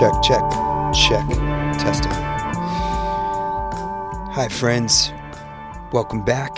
[0.00, 0.42] check, check,
[0.94, 1.28] check.
[1.78, 2.10] Testing.
[4.32, 5.12] Hi, friends.
[5.92, 6.56] Welcome back.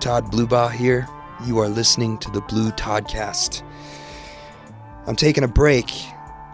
[0.00, 1.08] Todd Blubaugh here.
[1.46, 3.62] You are listening to the Blue Toddcast.
[5.06, 5.90] I'm taking a break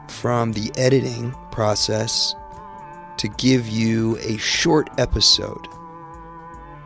[0.06, 2.36] from the editing process
[3.16, 5.66] to give you a short episode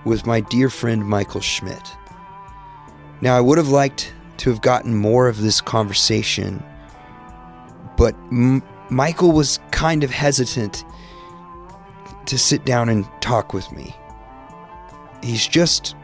[0.06, 1.94] with my dear friend Michael Schmidt.
[3.20, 6.64] Now, I would have liked to have gotten more of this conversation,
[7.98, 10.84] but M- Michael was kind of hesitant
[12.26, 13.96] to sit down and talk with me.
[15.22, 15.96] He's just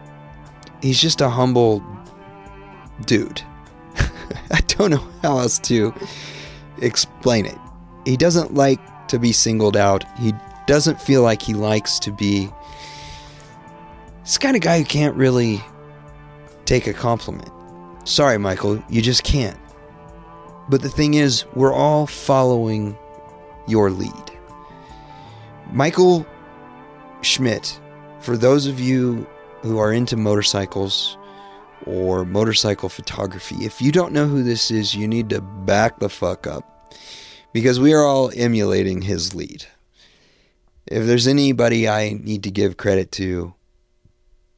[0.81, 1.83] he's just a humble
[3.05, 3.43] dude.
[4.51, 5.93] I don't know how else to
[6.79, 7.59] explain it.
[8.07, 10.05] He doesn't like to be singled out.
[10.19, 10.33] He
[10.67, 12.49] doesn't feel like he likes to be
[14.23, 15.63] this kind of guy who can't really
[16.65, 17.51] take a compliment.
[18.05, 19.59] Sorry, Michael, you just can't.
[20.69, 22.97] But the thing is, we're all following
[23.67, 24.13] your lead.
[25.73, 26.27] Michael
[27.23, 27.81] Schmidt,
[28.21, 29.27] for those of you
[29.63, 31.17] who are into motorcycles
[31.87, 36.09] or motorcycle photography, if you don't know who this is, you need to back the
[36.09, 36.95] fuck up
[37.53, 39.67] because we are all emulating his lead.
[40.87, 43.55] If there's anybody I need to give credit to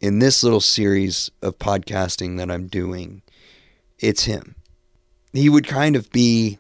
[0.00, 3.22] in this little series of podcasting that I'm doing,
[3.98, 4.54] it's him.
[5.32, 6.58] He would kind of be,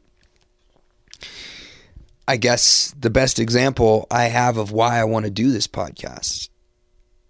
[2.28, 6.48] I guess, the best example I have of why I want to do this podcast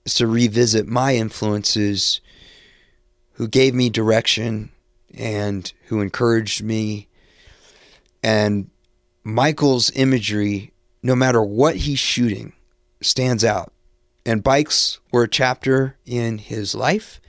[0.04, 2.20] is to revisit my influences
[3.32, 4.70] who gave me direction
[5.14, 7.08] and who encouraged me.
[8.22, 8.70] And
[9.24, 12.52] Michael's imagery, no matter what he's shooting,
[13.00, 13.72] stands out.
[14.26, 17.20] And bikes were a chapter in his life.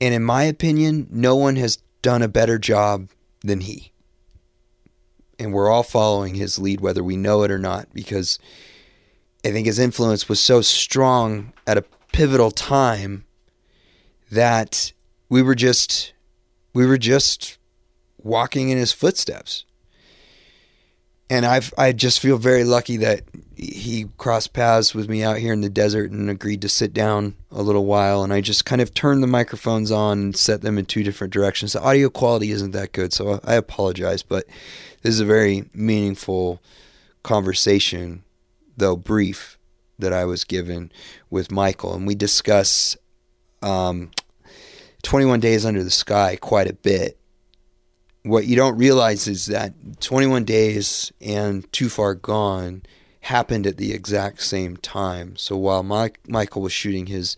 [0.00, 3.08] And in my opinion, no one has done a better job
[3.40, 3.90] than he.
[5.40, 8.38] And we're all following his lead, whether we know it or not, because
[9.44, 13.24] I think his influence was so strong at a pivotal time
[14.30, 14.92] that
[15.28, 16.12] we were just
[16.72, 17.58] we were just
[18.22, 19.64] walking in his footsteps.
[21.28, 23.22] And I've I just feel very lucky that
[23.56, 27.34] he crossed paths with me out here in the desert and agreed to sit down
[27.50, 30.76] a little while and I just kind of turned the microphones on and set them
[30.78, 31.72] in two different directions.
[31.72, 34.44] The audio quality isn't that good, so I apologize, but
[35.02, 36.62] this is a very meaningful
[37.22, 38.22] conversation,
[38.76, 39.58] though brief,
[39.98, 40.92] that I was given
[41.30, 42.96] with Michael and we discuss
[43.62, 44.10] um,
[45.02, 47.18] 21 Days Under the Sky quite a bit.
[48.26, 52.82] What you don't realize is that 21 Days and Too Far Gone
[53.20, 55.36] happened at the exact same time.
[55.36, 57.36] So while Mike, Michael was shooting his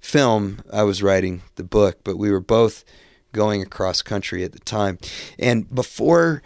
[0.00, 2.84] film, I was writing the book, but we were both
[3.32, 4.98] going across country at the time.
[5.38, 6.42] And before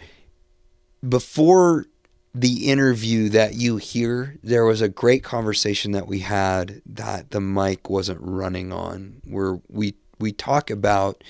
[1.05, 1.87] before
[2.33, 7.41] the interview that you hear, there was a great conversation that we had that the
[7.41, 11.21] mic wasn't running on, where we we talk about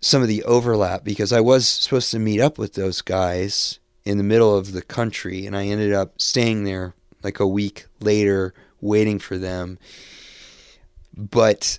[0.00, 4.18] some of the overlap because I was supposed to meet up with those guys in
[4.18, 8.54] the middle of the country and I ended up staying there like a week later
[8.80, 9.78] waiting for them.
[11.16, 11.78] But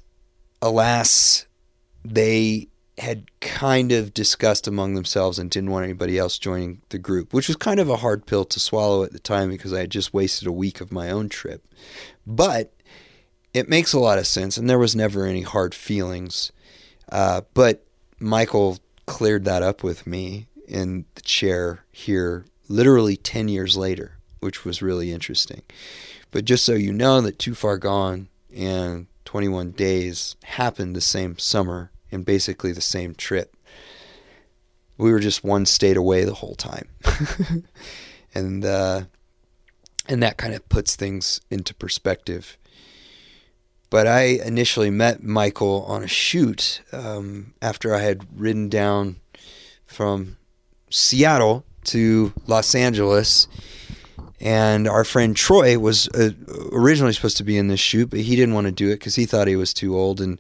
[0.62, 1.46] alas,
[2.04, 7.34] they had kind of discussed among themselves and didn't want anybody else joining the group,
[7.34, 9.90] which was kind of a hard pill to swallow at the time because I had
[9.90, 11.66] just wasted a week of my own trip.
[12.28, 12.74] But
[13.54, 16.52] it makes a lot of sense, and there was never any hard feelings.
[17.10, 17.86] Uh, but
[18.20, 24.64] Michael cleared that up with me in the chair here literally 10 years later, which
[24.64, 25.64] was really interesting.
[26.32, 31.38] But just so you know that Too Far Gone and 21 Days happened the same
[31.38, 33.56] summer and basically the same trip.
[34.98, 36.90] We were just one state away the whole time.
[38.36, 39.04] and uh,
[40.08, 42.58] and that kind of puts things into perspective.
[43.90, 49.18] But I initially met Michael on a shoot um, after I had ridden down
[49.88, 50.38] from
[50.90, 53.48] Seattle to Los Angeles.
[54.40, 56.30] And our friend Troy was uh,
[56.72, 59.16] originally supposed to be in this shoot, but he didn't want to do it because
[59.16, 60.22] he thought he was too old.
[60.22, 60.40] And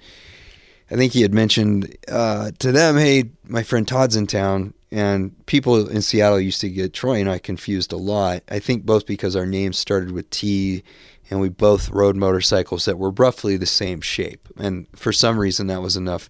[0.90, 5.46] I think he had mentioned uh, to them, "Hey, my friend Todd's in town," and
[5.48, 8.42] people in Seattle used to get Troy and I confused a lot.
[8.50, 10.82] I think both because our names started with T,
[11.30, 15.68] and we both rode motorcycles that were roughly the same shape, and for some reason
[15.68, 16.30] that was enough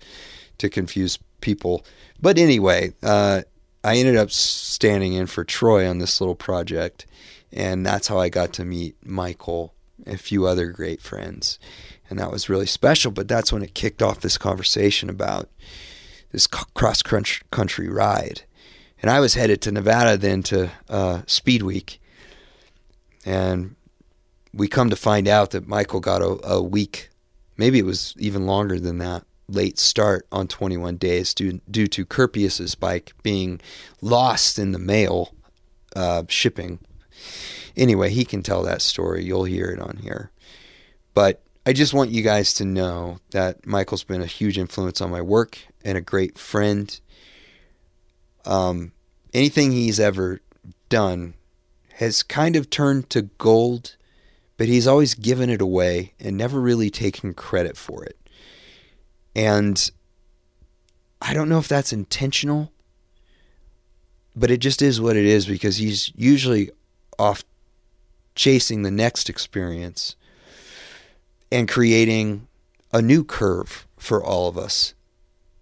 [0.57, 1.85] to confuse people.
[2.21, 3.43] But anyway, uh,
[3.83, 7.05] I ended up standing in for Troy on this little project,
[7.51, 9.73] and that's how I got to meet Michael,
[10.05, 11.59] and a few other great friends
[12.09, 13.11] and that was really special.
[13.11, 15.49] But that's when it kicked off this conversation about
[16.31, 18.41] this cross country ride.
[19.01, 22.01] And I was headed to Nevada then to uh, Speed Week.
[23.25, 23.75] And
[24.53, 27.09] we come to find out that Michael got a, a week,
[27.57, 32.05] maybe it was even longer than that, late start on 21 days due, due to
[32.05, 33.59] Kirpius's bike being
[34.01, 35.33] lost in the mail
[35.95, 36.79] uh, shipping.
[37.75, 39.23] Anyway, he can tell that story.
[39.23, 40.31] You'll hear it on here.
[41.13, 45.11] But I just want you guys to know that Michael's been a huge influence on
[45.11, 46.99] my work and a great friend.
[48.45, 48.91] Um,
[49.33, 50.41] anything he's ever
[50.89, 51.35] done
[51.95, 53.97] has kind of turned to gold,
[54.59, 58.17] but he's always given it away and never really taken credit for it.
[59.33, 59.89] And
[61.21, 62.73] I don't know if that's intentional,
[64.35, 66.71] but it just is what it is because he's usually
[67.17, 67.45] off
[68.35, 70.17] chasing the next experience
[71.49, 72.45] and creating
[72.91, 74.93] a new curve for all of us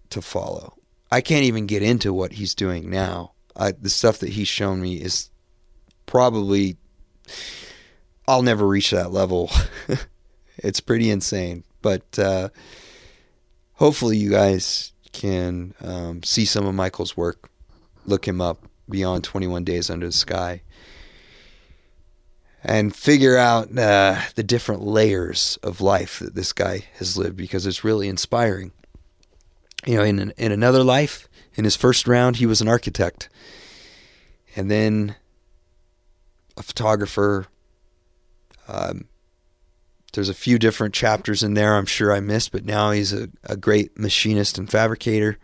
[0.10, 0.74] to follow.
[1.12, 3.34] I can't even get into what he's doing now.
[3.56, 5.30] I, the stuff that he's shown me is
[6.08, 6.78] probably
[8.28, 9.50] I'll never reach that level.
[10.58, 12.50] it's pretty insane, but uh,
[13.74, 17.50] hopefully you guys can um, see some of Michael's work.
[18.06, 20.62] Look him up beyond 21 days under the sky
[22.64, 27.66] and figure out uh, the different layers of life that this guy has lived because
[27.66, 28.72] it's really inspiring.
[29.86, 33.30] You know, in an, in another life, in his first round, he was an architect,
[34.56, 35.16] and then
[36.58, 37.48] a photographer.
[38.68, 39.06] Um,
[40.14, 43.30] there's a few different chapters in there I'm sure I missed, but now he's a,
[43.44, 45.38] a great machinist and fabricator.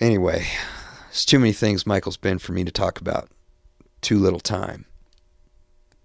[0.00, 0.46] Anyway,
[1.08, 3.28] there's too many things Michael's been for me to talk about.
[4.00, 4.86] Too little time.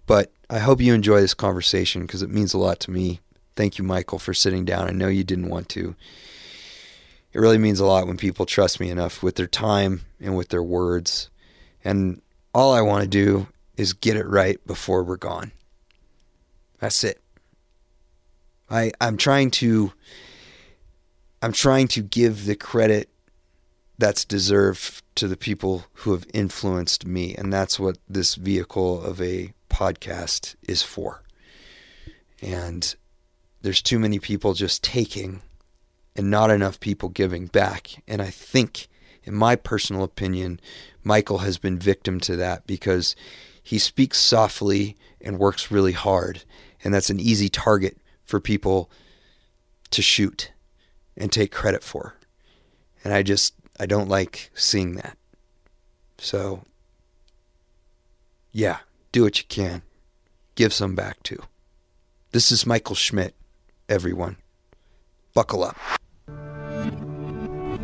[0.06, 3.20] But I hope you enjoy this conversation because it means a lot to me.
[3.56, 4.86] Thank you, Michael, for sitting down.
[4.86, 5.96] I know you didn't want to.
[7.32, 10.50] It really means a lot when people trust me enough with their time and with
[10.50, 11.30] their words.
[11.82, 12.20] And
[12.54, 15.52] all I want to do is get it right before we're gone.
[16.78, 17.20] That's it.
[18.70, 19.92] I I'm trying to
[21.42, 23.08] I'm trying to give the credit
[23.98, 29.20] that's deserved to the people who have influenced me and that's what this vehicle of
[29.20, 31.22] a podcast is for.
[32.42, 32.94] And
[33.62, 35.42] there's too many people just taking
[36.14, 38.02] and not enough people giving back.
[38.08, 38.88] And I think,
[39.24, 40.60] in my personal opinion,
[41.04, 43.14] Michael has been victim to that because
[43.66, 46.44] he speaks softly and works really hard.
[46.84, 48.88] And that's an easy target for people
[49.90, 50.52] to shoot
[51.16, 52.14] and take credit for.
[53.02, 55.18] And I just, I don't like seeing that.
[56.18, 56.62] So,
[58.52, 58.78] yeah,
[59.10, 59.82] do what you can.
[60.54, 61.42] Give some back too.
[62.30, 63.34] This is Michael Schmidt,
[63.88, 64.36] everyone.
[65.34, 65.76] Buckle up.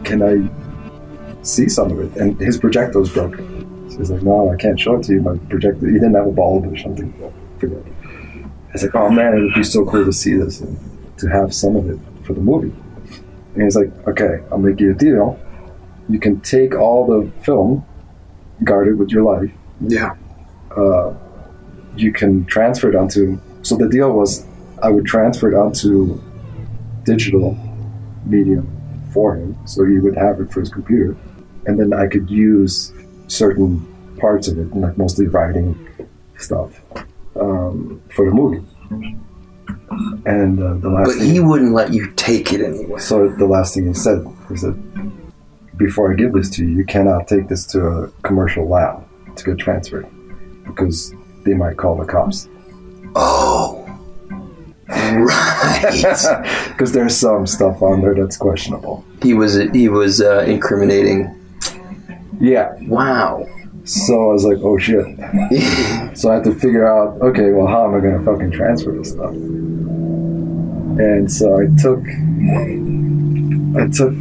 [0.05, 2.17] Can I see some of it?
[2.21, 3.62] And his projector broken.
[3.97, 5.21] He's like, no, I can't show it to you.
[5.21, 7.13] My projector, he didn't have a bulb or something.
[7.59, 7.79] Forget.
[7.79, 10.79] I was like, oh man, it would be so cool to see this and
[11.19, 12.75] to have some of it for the movie.
[13.55, 15.39] And he's like, okay, I'll make you a deal.
[16.09, 17.85] You can take all the film,
[18.65, 19.53] guard it with your life.
[19.81, 20.17] Yeah.
[20.75, 21.15] Uh,
[21.97, 23.39] you can transfer it onto.
[23.63, 24.47] So the deal was,
[24.83, 26.21] I would transfer it onto
[27.05, 27.59] digital
[28.25, 28.69] medium
[29.13, 31.17] for him, so he would have it for his computer,
[31.67, 32.93] and then I could use
[33.27, 33.87] certain
[34.23, 35.69] parts of it, like mostly writing
[36.39, 36.71] stuff,
[37.37, 38.65] um, for the movie.
[40.25, 42.99] And uh, the last, But thing, he wouldn't let you take it anyway.
[43.01, 44.75] so the last thing he said is that
[45.77, 49.05] before I give this to you, you cannot take this to a commercial lab
[49.37, 50.07] to get transferred
[50.67, 51.13] because
[51.45, 52.49] they might call the cops.
[53.17, 53.79] Oh.
[54.89, 56.49] Right.
[56.73, 59.05] Because there's some stuff on there that's questionable.
[59.23, 61.21] he was he was uh, incriminating.
[62.41, 62.75] Yeah.
[62.83, 63.47] Wow.
[63.85, 65.05] So I was like, oh shit.
[66.15, 68.93] So I had to figure out, okay, well, how am I going to fucking transfer
[68.93, 69.31] this stuff?
[69.31, 72.05] And so I took,
[73.81, 74.13] I took,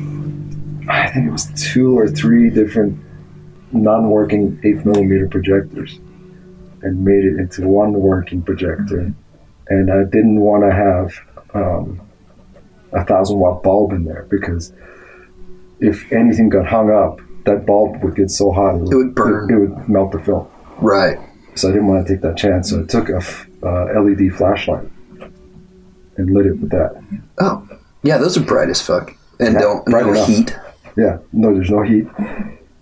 [0.88, 2.98] I think it was two or three different
[3.74, 6.00] non-working eight millimeter projectors,
[6.82, 9.14] and made it into one working projector.
[9.68, 11.20] And I didn't want to have
[11.54, 12.00] um,
[12.94, 14.72] a thousand watt bulb in there because
[15.82, 19.16] if anything got hung up, that bulb would get so hot it would, It would
[19.16, 19.50] burn.
[19.54, 20.48] It, would melt the film.
[20.80, 21.18] Right.
[21.56, 22.70] So I didn't want to take that chance.
[22.70, 24.88] So I took a f- uh, LED flashlight
[26.18, 27.02] and lit it with that.
[27.40, 27.68] Oh.
[28.04, 29.16] Yeah, those are bright as fuck.
[29.40, 30.28] And Yeah, don't no enough.
[30.28, 30.58] heat.
[30.98, 32.08] Yeah, no, there's no heat.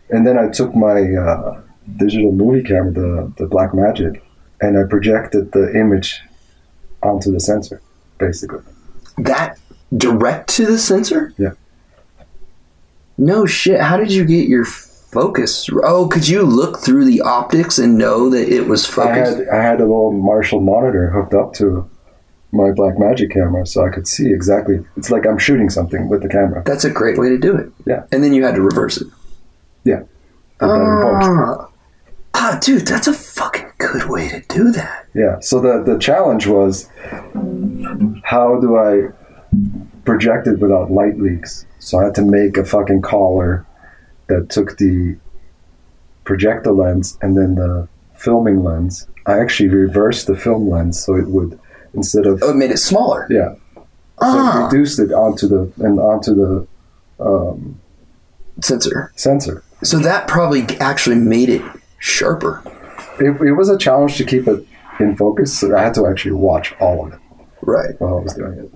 [0.10, 1.62] And then I took my uh,
[1.98, 4.22] digital movie camera, the the Blackmagic,
[4.62, 6.20] and I projected the image
[7.04, 7.82] onto the sensor,
[8.18, 8.62] basically.
[9.18, 9.58] That
[9.96, 11.34] direct to the sensor?
[13.20, 13.82] No shit.
[13.82, 15.70] How did you get your focus?
[15.84, 19.38] Oh, could you look through the optics and know that it was I focused?
[19.40, 21.90] had I had a little Marshall monitor hooked up to
[22.52, 24.80] my Blackmagic camera, so I could see exactly.
[24.96, 26.64] It's like I'm shooting something with the camera.
[26.66, 27.72] That's a great way to do it.
[27.86, 28.06] Yeah.
[28.12, 29.08] And then you had to reverse it.
[29.84, 30.04] Yeah.
[30.58, 30.82] Put that in.
[30.82, 31.70] Ah.
[32.34, 35.08] ah, dude, that's a fucking good way to do that.
[35.14, 35.40] Yeah.
[35.42, 36.90] So the the challenge was
[38.24, 39.10] how do I
[40.10, 41.66] project it without light leaks?
[41.80, 43.66] So I had to make a fucking collar
[44.28, 45.18] that took the
[46.24, 49.08] projector lens and then the filming lens.
[49.26, 51.60] I actually reversed the film lens so it would
[51.94, 53.28] instead of Oh, it made it smaller.
[53.30, 53.86] yeah, so
[54.22, 56.68] Ah, it reduced it onto the and onto the
[57.24, 57.80] um,
[58.62, 59.12] sensor.
[59.16, 59.64] sensor.
[59.84, 61.62] So that probably actually made it
[62.00, 62.62] sharper.
[63.20, 64.66] It, it was a challenge to keep it
[65.00, 65.58] in focus.
[65.60, 67.20] So I had to actually watch all of it
[67.62, 67.96] Right.
[68.00, 68.72] while I was doing it.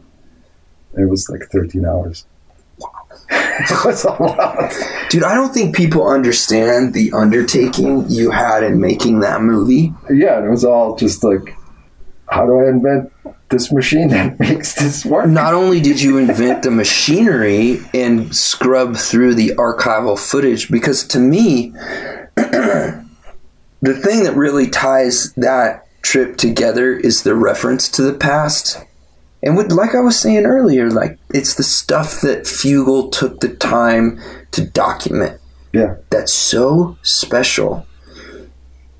[0.97, 2.25] It was like 13 hours.
[3.29, 4.73] it was a lot.
[5.09, 9.93] Dude, I don't think people understand the undertaking you had in making that movie.
[10.11, 11.55] Yeah, it was all just like,
[12.29, 13.11] how do I invent
[13.49, 15.27] this machine that makes this work?
[15.27, 21.19] Not only did you invent the machinery and scrub through the archival footage, because to
[21.19, 21.69] me,
[22.35, 23.03] the
[23.81, 28.77] thing that really ties that trip together is the reference to the past.
[29.43, 33.53] And with, like I was saying earlier, like it's the stuff that Fugel took the
[33.53, 34.19] time
[34.51, 35.39] to document.
[35.73, 37.85] Yeah, that's so special.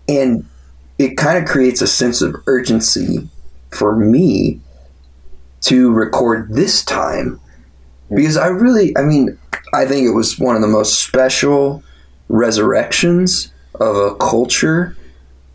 [0.08, 0.46] And
[1.00, 3.30] it kind of creates a sense of urgency
[3.72, 4.60] for me
[5.62, 7.40] to record this time
[8.10, 9.38] because I really, I mean,
[9.74, 11.84] I think it was one of the most special
[12.28, 14.98] resurrections of a culture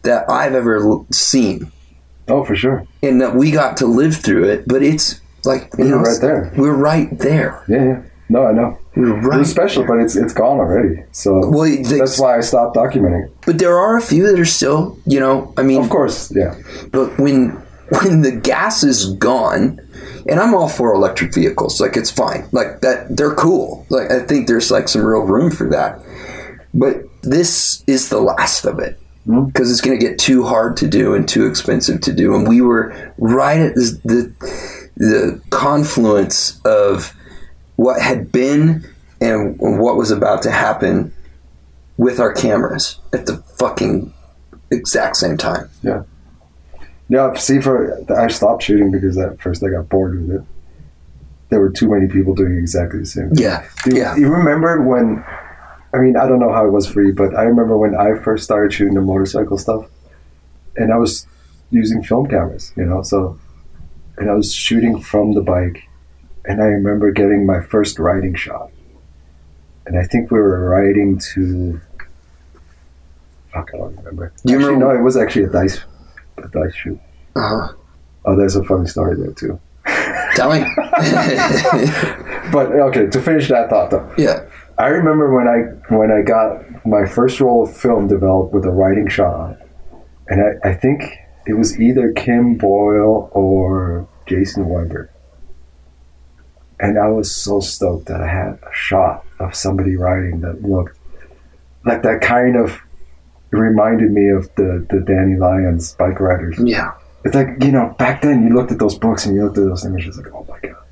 [0.02, 1.70] that I've ever seen.
[2.28, 2.86] Oh, for sure.
[3.02, 6.20] And that we got to live through it, but it's like, you You're know, right
[6.20, 6.52] there.
[6.56, 7.62] we're right there.
[7.68, 8.02] Yeah, yeah.
[8.30, 8.78] No, I know.
[8.94, 9.38] We're right.
[9.38, 11.02] was special, but it's it's gone already.
[11.12, 13.30] So Well, the- that's why I stopped documenting.
[13.46, 16.54] But there are a few that are still, you know, I mean, Of course, yeah.
[16.92, 17.50] But when
[18.02, 19.80] when the gas is gone,
[20.28, 23.86] and I'm all for electric vehicles, like it's fine, like that they're cool.
[23.88, 26.00] Like I think there's like some real room for that.
[26.74, 29.44] But this is the last of it Mm-hmm.
[29.46, 32.34] because it's going to get too hard to do and too expensive to do.
[32.34, 34.32] And we were right at this, the
[34.96, 37.14] the confluence of
[37.76, 38.84] what had been
[39.20, 41.12] and what was about to happen
[41.98, 44.12] with our cameras at the fucking
[44.70, 45.68] exact same time.
[45.82, 46.02] Yeah,
[47.08, 47.34] Yeah.
[47.34, 50.42] see, for I stopped shooting because at first I got bored with it.
[51.50, 53.30] There were too many people doing exactly the same.
[53.30, 53.42] thing.
[53.44, 54.16] Yeah, Do yeah.
[54.16, 55.24] you remember when?
[55.94, 58.14] I mean, I don't know how it was for you, but I remember when I
[58.22, 59.86] first started shooting the motorcycle stuff,
[60.76, 61.26] and I was
[61.70, 63.38] using film cameras, you know, so,
[64.18, 65.82] and I was shooting from the bike,
[66.44, 68.70] and I remember getting my first riding shot,
[69.86, 71.80] and I think we were riding to.
[73.52, 74.32] Fuck, I don't remember.
[74.44, 75.80] Do you actually, remember- No, it was actually a dice,
[76.36, 77.00] a dice shoot.
[77.34, 77.72] Uh-huh.
[78.26, 79.58] Oh, there's a funny story there too.
[80.34, 80.66] Tell me.
[82.50, 84.44] But okay, to finish that thought though, yeah.
[84.78, 88.70] I remember when I when I got my first roll of film developed with a
[88.70, 89.68] writing shot on it,
[90.28, 91.02] and I, I think
[91.46, 95.10] it was either Kim Boyle or Jason Weber.
[96.80, 100.96] And I was so stoked that I had a shot of somebody writing that looked
[101.84, 102.80] like that kind of
[103.50, 106.56] reminded me of the, the Danny Lyons bike riders.
[106.62, 106.94] Yeah.
[107.24, 109.64] It's like, you know, back then you looked at those books and you looked at
[109.64, 110.82] those images like, oh my God,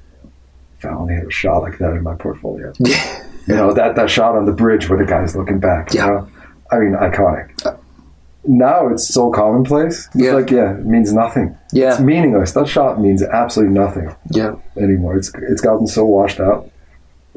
[0.77, 2.73] if I only had a shot like that in my portfolio.
[3.47, 5.93] You know, that, that shot on the bridge where the guy's looking back.
[5.95, 6.07] you Yeah.
[6.07, 6.29] know?
[6.73, 7.51] I mean, iconic.
[8.49, 10.07] Now it's so commonplace.
[10.15, 10.33] It's Yeah.
[10.35, 11.57] like, yeah, it means nothing.
[11.73, 12.53] Yeah, It's meaningless.
[12.53, 14.55] That shot means absolutely nothing Yeah.
[14.77, 15.17] anymore.
[15.17, 16.69] It's it's gotten so washed out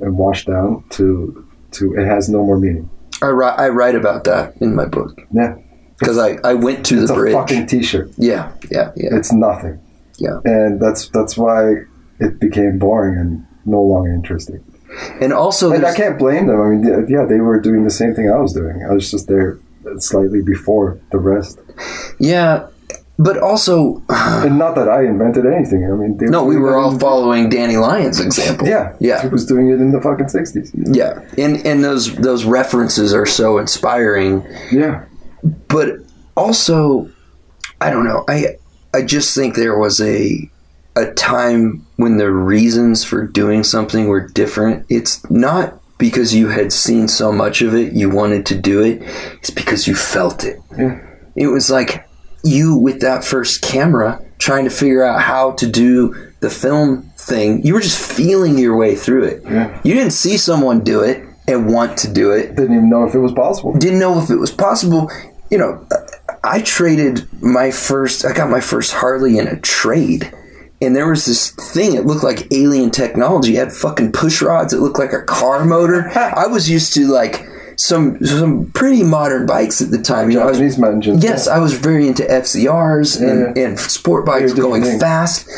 [0.01, 2.89] and washed down to to it has no more meaning.
[3.21, 5.55] I write, I write about that in my book Yeah.
[5.99, 7.33] because I, I went to It's the a bridge.
[7.33, 8.11] fucking t-shirt.
[8.17, 8.49] yeah.
[8.71, 8.91] Yeah.
[8.95, 9.09] Yeah.
[9.15, 9.79] It's nothing.
[10.17, 10.39] Yeah.
[10.45, 11.75] And that's that's why
[12.19, 14.59] it became boring and no longer interesting.
[15.21, 16.59] And also, And I can't blame them.
[16.59, 18.83] I mean, yeah, they were doing the same thing I was doing.
[18.83, 19.59] I was just there
[19.97, 21.59] slightly before the rest.
[22.19, 22.67] yeah.
[23.21, 25.83] But also, And not that I invented anything.
[25.83, 28.65] I mean, they no, we were all following Danny Lyons' example.
[28.65, 29.21] Yeah, Yeah.
[29.21, 30.71] He was doing it in the fucking sixties.
[30.73, 31.19] Yeah.
[31.37, 34.45] And, and those, those references are so inspiring.
[34.71, 35.03] Yeah,
[35.67, 35.97] but
[36.37, 37.09] also
[37.81, 38.55] i don't know i
[38.93, 40.49] i just think there was a
[40.99, 45.65] a time when the reasons for doing something were different it's not
[45.97, 49.01] because you had seen so much of it you wanted to do it
[49.39, 50.99] it's because you felt it Yeah.
[51.35, 51.91] it was like
[52.43, 57.65] you with that first camera trying to figure out how to do the film thing
[57.65, 59.67] you were just feeling your way through it Yeah.
[59.83, 62.55] you didn't see someone do it and want to do it.
[62.55, 63.73] Didn't even know if it was possible.
[63.73, 65.09] Didn't know if it was possible.
[65.49, 65.83] You know,
[66.43, 68.23] I traded my first.
[68.23, 70.31] I got my first Harley in a trade.
[70.81, 73.55] And there was this thing, it looked like alien technology.
[73.55, 74.71] It had fucking push rods.
[74.73, 76.09] It looked like a car motor.
[76.17, 77.45] I was used to like
[77.75, 80.29] some some pretty modern bikes at the time.
[80.31, 81.23] You know, I was engines.
[81.23, 83.63] Yes, I was very into FCRs and, Yeah.
[83.65, 84.99] and sport bikes going different thing.
[84.99, 85.49] fast.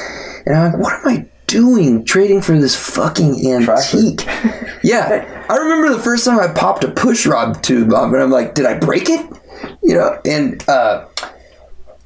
[0.45, 4.25] And I'm like, what am I doing trading for this fucking antique?
[4.83, 5.45] yeah.
[5.49, 8.55] I remember the first time I popped a push rod tube up and I'm like,
[8.55, 9.23] did I break it?
[9.83, 11.05] You know, and uh,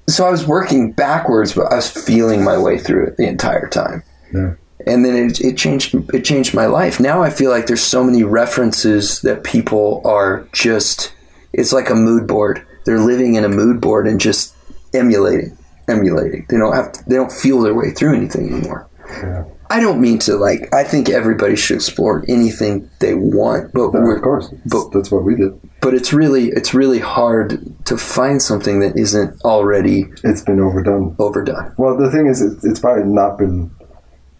[0.07, 3.67] so I was working backwards, but I was feeling my way through it the entire
[3.67, 4.03] time.
[4.33, 4.55] Yeah.
[4.85, 6.99] and then it, it changed it changed my life.
[6.99, 11.13] Now i feel like there's so many references that people are just
[11.53, 12.65] it's like a mood board.
[12.85, 14.53] They're living in a mood board and just
[14.93, 15.57] emulating
[15.87, 16.45] emulating.
[16.49, 18.89] They don't have to, they don't feel their way through anything anymore.
[19.07, 19.45] Yeah.
[19.69, 24.21] I don't mean to like i think everybody should explore anything they want but of
[24.21, 24.53] course.
[24.65, 25.59] but- that's what we did.
[25.81, 31.15] but it's really it's really hard to find something that isn't already It's been overdone.
[31.19, 33.71] overdone Well, the thing is, it, it's probably not been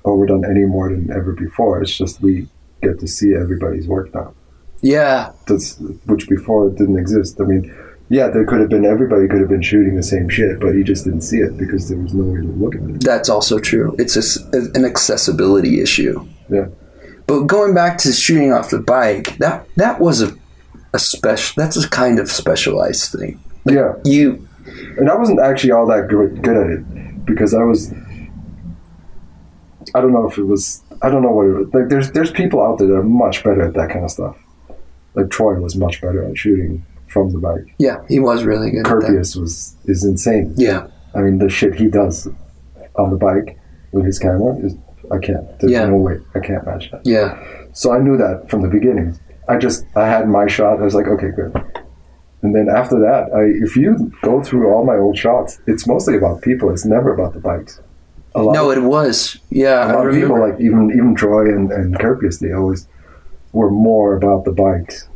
[0.03, 1.81] overdone any more than ever before.
[1.81, 2.47] It's just we
[2.81, 4.33] get to see everybody's work now.
[4.81, 7.39] yeah That's which before it didn't exist.
[7.41, 7.63] I mean,
[8.09, 10.83] yeah, there could have been everybody could have been shooting the same shit, but you
[10.83, 13.03] just didn't see it because there was no way to look at it.
[13.03, 13.95] That's also true.
[13.97, 16.25] It's a an accessibility issue.
[16.49, 16.67] Yeah.
[17.27, 20.35] But going back to shooting off the bike, that that was a
[20.93, 21.61] a special.
[21.61, 23.41] That's a kind of specialized thing.
[23.65, 24.47] Yeah, You
[24.97, 27.91] and I wasn't actually all that good, good at it because I was.
[29.93, 30.83] I don't know if it was.
[31.01, 31.73] I don't know what it was.
[31.73, 34.37] Like, there's there's people out there that are much better at that kind of stuff.
[35.15, 37.73] Like Troy was much better at shooting from the bike.
[37.79, 38.85] yeah, he was really good.
[38.85, 40.53] Curtius was is insane.
[40.57, 42.27] Yeah, I mean, the shit he does
[42.97, 43.57] on the bike
[43.91, 44.75] with his camera is
[45.11, 45.45] I can't.
[45.59, 45.85] There's Yeah.
[45.85, 47.01] no way I can't match that.
[47.05, 47.37] yeah,
[47.73, 49.17] So I knew that from the beginning.
[49.47, 50.79] I just I had my shot.
[50.79, 51.53] I was like, okay, good.
[52.41, 56.15] And then after that, I if you go through all my old shots, it's mostly
[56.17, 56.69] about people.
[56.71, 57.79] It's never about the bikes.
[58.33, 59.37] A lot, no, of, it was.
[59.49, 62.87] Yeah, a lot of people like even even Troy and and Kirpius, they always
[63.53, 65.07] were more about the bikes.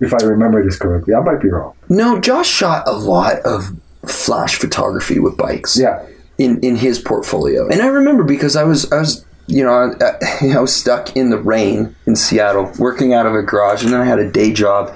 [0.00, 1.74] If I remember this correctly, I might be wrong.
[1.88, 5.78] no, Josh shot a lot of flash photography with bikes.
[5.78, 6.04] Yeah,
[6.38, 7.68] in in his portfolio.
[7.68, 11.30] And I remember because I was I was you know I, I was stuck in
[11.30, 14.52] the rain in Seattle working out of a garage, and then I had a day
[14.52, 14.94] job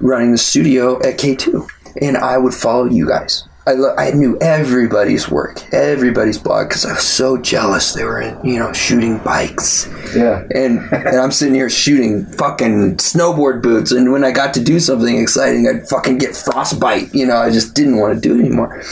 [0.00, 1.66] running the studio at K two,
[2.00, 3.45] and I would follow you guys.
[3.68, 7.94] I, lo- I knew everybody's work, everybody's blog, because I was so jealous.
[7.94, 10.44] They were, in, you know, shooting bikes, yeah.
[10.54, 13.90] and and I'm sitting here shooting fucking snowboard boots.
[13.90, 17.12] And when I got to do something exciting, I'd fucking get frostbite.
[17.12, 18.82] You know, I just didn't want to do it anymore.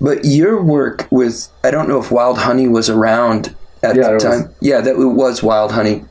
[0.00, 4.10] But your work with I don't know if Wild Honey was around at Yeah, the
[4.10, 4.22] it was.
[4.24, 4.54] time.
[4.62, 6.02] Yeah, that it was Wild Honey.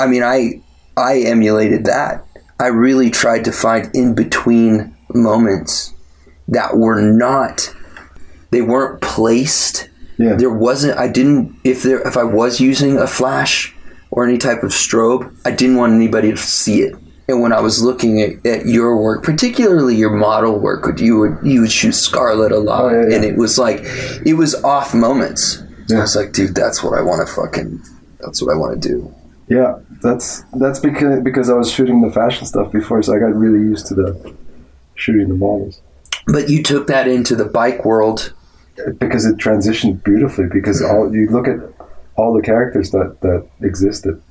[0.00, 0.60] I mean, I
[0.96, 2.24] I emulated that.
[2.58, 5.92] I really tried to find in between moments
[6.48, 7.74] that were not
[8.50, 9.88] they weren't placed.
[10.18, 10.34] Yeah.
[10.34, 13.74] there wasn't i didn't if there if i was using a flash
[14.10, 16.94] or any type of strobe i didn't want anybody to see it.
[17.28, 21.18] And when i was looking at, at your work particularly your model work would- you
[21.18, 22.84] would you would shoot scarlet a lot.
[22.84, 23.16] Oh, yeah, yeah.
[23.16, 23.80] and it was like
[24.26, 25.56] it was off moments.
[25.88, 27.80] And i was like dude that's what i want to fucking
[28.20, 29.14] that's what i want to do.
[29.48, 33.34] Yeah, that's that's because because I was shooting the fashion stuff before, so I got
[33.34, 34.34] really used to the
[34.94, 35.80] shooting the models
[36.26, 38.32] but you took that into the bike world
[38.98, 40.46] because it transitioned beautifully.
[40.52, 40.94] Because mm-hmm.
[40.94, 41.58] all you look at
[42.16, 44.22] all the characters that that existed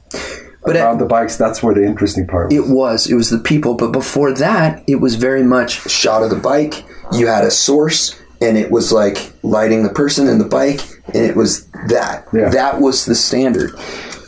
[0.64, 1.38] But around at- the bikes.
[1.38, 2.56] That's where the interesting part was.
[2.56, 3.12] It was.
[3.12, 3.76] It was the people.
[3.76, 6.86] But before that, it was very much shot of the bike.
[7.12, 11.26] You had a source, and it was like lighting the person and the bike, and
[11.26, 12.28] it was that.
[12.32, 12.50] Yeah.
[12.50, 13.72] That was the standard.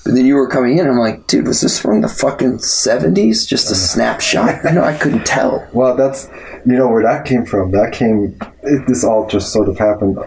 [0.05, 3.47] But then you were coming in, I'm like, dude, was this from the fucking 70s?
[3.47, 4.61] Just a snapshot?
[4.65, 5.65] You know, I couldn't tell.
[5.73, 6.27] Well, that's
[6.65, 7.71] you know where that came from.
[7.71, 8.37] That came.
[8.63, 10.17] It, this all just sort of happened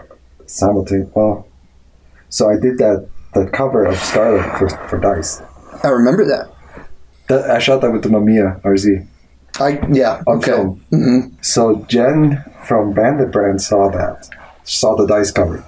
[0.47, 1.11] simultaneously.
[1.15, 1.47] Well,
[2.29, 5.41] so I did that that cover of Scarlet for for Dice.
[5.83, 6.51] I remember that.
[7.29, 9.05] That, I shot that with the Mamiya RZ
[9.59, 10.21] I Yeah.
[10.27, 10.51] on Okay.
[10.51, 10.81] film.
[10.91, 14.29] hmm So Jen from Bandit Brand saw that,
[14.63, 15.63] saw the dice cover,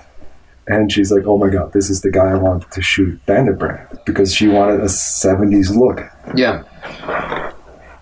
[0.70, 3.58] and she's like, "Oh my god, this is the guy I want to shoot Bandit
[3.58, 6.02] Brand," because she wanted a '70s look.
[6.36, 6.64] Yeah.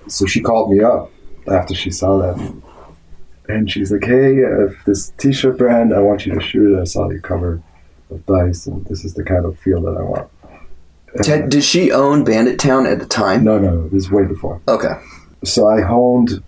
[0.08, 1.10] So she called me up
[1.50, 2.62] after she saw that,
[3.48, 6.82] and she's like, "Hey, uh, this T-shirt brand, I want you to shoot it.
[6.82, 7.62] I saw your cover
[8.12, 10.30] of dice, and this is the kind of feel that I want."
[11.24, 13.44] Ted, did she own Bandit Town at the time?
[13.44, 14.62] No, no, this is way before.
[14.68, 14.94] Okay.
[15.44, 16.44] so I honed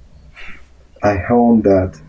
[1.02, 2.00] I honed that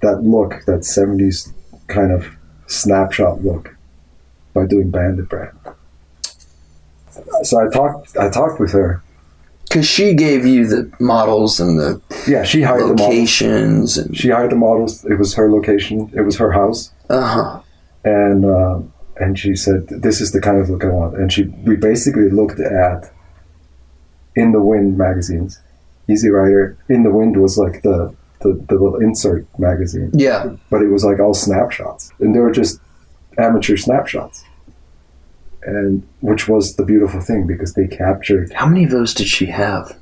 [0.00, 1.52] that look, that seventies
[1.86, 2.26] kind of
[2.66, 3.76] snapshot look
[4.54, 5.56] by doing Bandit Brand.
[7.42, 9.02] So I talked I talked with her
[9.64, 13.00] Because she gave you the models and the Yeah, she hired the models.
[13.08, 15.04] locations and She hired the models.
[15.04, 16.10] It was her location.
[16.14, 16.90] It was her house.
[17.10, 17.60] uh huh.
[18.04, 18.44] and
[19.20, 22.30] and she said, "This is the kind of look I want." And she we basically
[22.30, 23.12] looked at
[24.34, 25.60] in the Wind magazines.
[26.08, 30.54] Easy Rider in the Wind was like the, the the little insert magazine, Yeah.
[30.70, 32.80] but it was like all snapshots, and they were just
[33.38, 34.44] amateur snapshots.
[35.64, 38.52] And which was the beautiful thing because they captured.
[38.52, 39.96] How many of those did she have?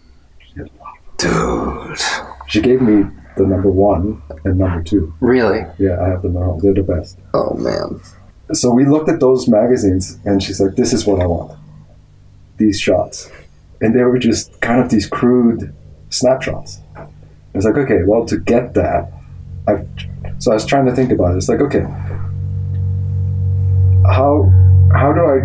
[0.56, 0.70] had
[1.18, 1.98] Dude.
[2.48, 3.04] She gave me
[3.36, 5.12] the number one and number two.
[5.20, 5.64] Really?
[5.78, 6.60] Yeah, I have them at home.
[6.60, 7.18] They're the best.
[7.34, 8.00] Oh man.
[8.54, 11.56] so we looked at those magazines and she's like this is what i want
[12.56, 13.30] these shots
[13.80, 15.72] and they were just kind of these crude
[16.08, 16.80] snapshots
[17.54, 19.10] i was like okay well to get that
[19.68, 19.84] i
[20.38, 21.84] so i was trying to think about it it's like okay
[24.06, 24.50] how
[24.92, 25.40] how do i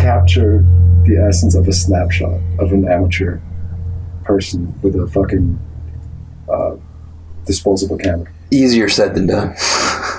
[0.00, 0.64] capture
[1.04, 3.38] the essence of a snapshot of an amateur
[4.24, 5.58] person with a fucking
[6.48, 6.76] uh,
[7.46, 9.54] disposable camera Easier said than done.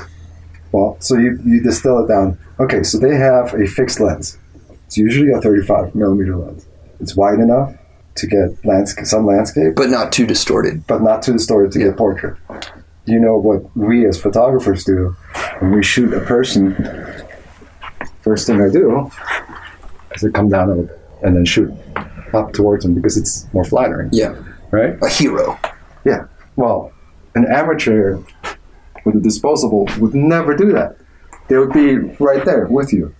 [0.71, 2.37] Well, so you, you distill it down.
[2.59, 4.37] Okay, so they have a fixed lens.
[4.85, 6.65] It's usually a 35 millimeter lens.
[6.99, 7.75] It's wide enough
[8.15, 10.85] to get landscape, some landscape, but not too distorted.
[10.87, 12.37] but not too distorted to get portrait.
[13.05, 15.15] You know what we as photographers do
[15.59, 16.75] when we shoot a person?
[18.21, 19.09] First thing I do
[20.13, 21.71] is I come down a little and then shoot
[22.33, 24.35] up towards them because it's more flattering, Yeah.
[24.71, 24.95] right?
[25.01, 25.59] A hero.
[26.05, 26.25] Yeah.
[26.55, 26.91] Well,
[27.35, 28.19] an amateur
[29.05, 30.97] with a disposable would never do that.
[31.47, 33.13] They would be right there with you.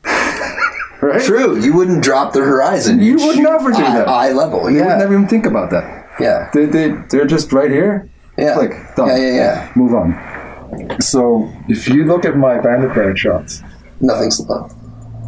[1.08, 1.22] right?
[1.22, 1.60] True.
[1.60, 3.00] You wouldn't drop the horizon.
[3.00, 4.08] You You'd would never do that.
[4.08, 4.66] Eye level.
[4.66, 6.08] They would never even think about that.
[6.20, 6.50] Yeah.
[6.54, 8.10] They, they, they're just right here.
[8.38, 8.54] Yeah.
[8.56, 8.72] Click.
[8.96, 9.08] Done.
[9.08, 9.72] Yeah, yeah, yeah.
[9.76, 11.02] Move on.
[11.02, 13.62] So if you look at my bandit band shots,
[14.02, 14.68] Nothing's low.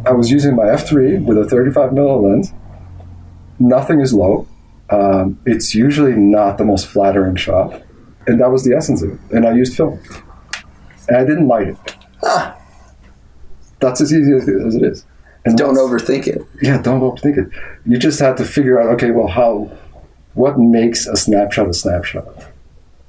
[0.04, 2.52] I was using my f3 with a 35 mm lens.
[3.60, 4.48] Nothing is low.
[4.90, 7.82] Um, it's usually not the most flattering shot,
[8.26, 9.20] and that was the essence of it.
[9.30, 10.00] And I used film,
[11.08, 11.96] and I didn't light it.
[12.22, 12.58] Ah.
[13.80, 15.06] That's as easy as, as it is.
[15.44, 16.42] And Don't overthink it.
[16.62, 17.50] Yeah, don't overthink it.
[17.84, 19.70] You just have to figure out, okay, well, how,
[20.32, 22.26] what makes a snapshot a snapshot?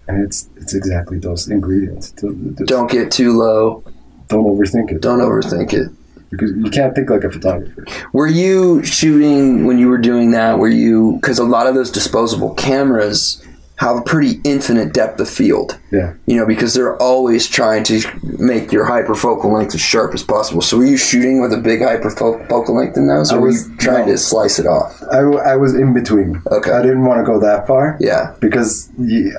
[0.08, 2.12] And it's it's exactly those ingredients.
[2.12, 3.84] Don't, Don't get too low.
[4.28, 5.90] don't overthink it Don't overthink it.
[6.30, 7.86] because you can't think like a photographer.
[8.14, 10.60] Were you shooting when you were doing that?
[10.60, 13.42] Were you because a lot of those disposable cameras
[13.78, 15.78] have a pretty infinite depth of field.
[15.92, 16.14] Yeah.
[16.26, 20.62] You know, because they're always trying to make your hyperfocal length as sharp as possible.
[20.62, 23.78] So were you shooting with a big hyperfocal length in those, or I were you
[23.78, 24.14] trying no.
[24.14, 25.02] to slice it off?
[25.12, 26.42] I, I was in between.
[26.52, 26.72] Okay.
[26.72, 28.90] I didn't want to go that far Yeah, because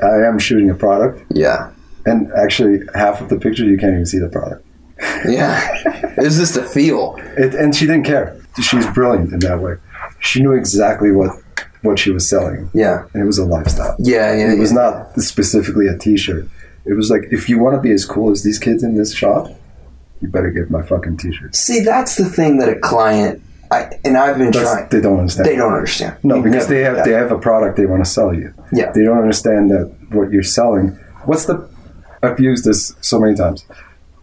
[0.03, 1.71] I am shooting a product, yeah,
[2.05, 4.65] and actually half of the picture you can't even see the product.
[5.29, 5.67] yeah.
[6.17, 7.17] it's just a feel.
[7.37, 8.41] It, and she didn't care.
[8.63, 9.75] She's brilliant in that way.
[10.21, 11.31] She knew exactly what
[11.83, 13.97] what she was selling, Yeah, and it was a lifestyle.
[13.99, 14.53] yeah, yeah.
[14.53, 14.77] It was yeah.
[14.77, 16.49] not specifically a T-shirt.
[16.85, 19.13] It was like, if you want to be as cool as these kids in this
[19.15, 19.49] shop,
[20.21, 21.55] you better get my fucking T-shirt.
[21.55, 24.89] See, that's the thing that a client, I, and I've been That's, trying.
[24.91, 25.47] they don't understand.
[25.47, 26.17] They don't understand.
[26.23, 28.53] No, because they have they have a product they want to sell you.
[28.73, 28.93] Yeah.
[28.93, 30.91] They don't understand that what you're selling.
[31.25, 31.69] What's the?
[32.23, 33.67] I've used this so many times.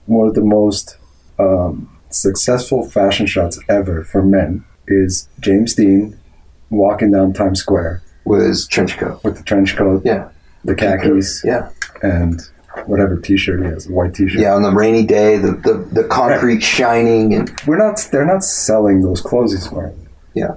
[0.05, 0.97] One of the most
[1.39, 6.17] um, successful fashion shots ever for men is James Dean
[6.73, 9.23] walking down Times Square with his trench coat.
[9.23, 10.29] with the trench coat, Yeah,
[10.63, 11.69] the khakis, yeah,
[12.01, 12.41] and
[12.85, 14.39] whatever T-shirt he has, white T-shirt.
[14.41, 14.53] yeah.
[14.55, 17.99] On the rainy day, the the, the concrete shining, and We're not.
[18.11, 20.07] They're not selling those clothes he's wearing.
[20.33, 20.55] Yeah.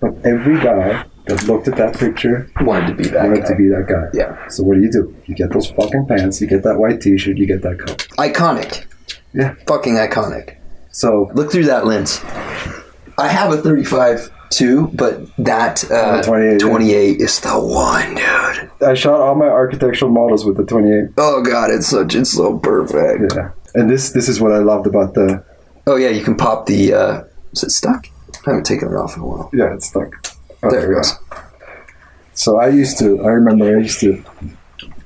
[0.00, 3.48] But every guy that looked at that picture wanted to be that wanted guy.
[3.48, 4.06] to be that guy.
[4.14, 5.14] Yeah, So what do you do?
[5.26, 6.40] You get those fucking pants.
[6.40, 7.36] You get that white T-shirt.
[7.36, 8.06] You get that coat.
[8.16, 8.86] iconic.
[9.34, 9.54] Yeah.
[9.66, 10.56] fucking iconic.
[10.92, 12.20] So Look through that lens.
[13.18, 16.58] I have a 35 too, but that uh, Oh, 28, yeah.
[16.58, 18.70] 28 is the one, dude.
[18.88, 21.10] I shot all my architectural models with the 28.
[21.18, 23.34] Oh god, it's such it's so perfect.
[23.34, 23.50] Yeah.
[23.74, 25.44] And this this is what I loved about the.
[25.86, 26.92] Oh yeah, you can pop the.
[26.94, 28.06] Uh, is it stuck?
[28.46, 29.50] I haven't taken it off in a while.
[29.52, 30.10] Yeah, it's stuck.
[30.62, 31.14] oh, There it goes.
[32.34, 33.22] So I used to.
[33.24, 34.22] I remember I used to.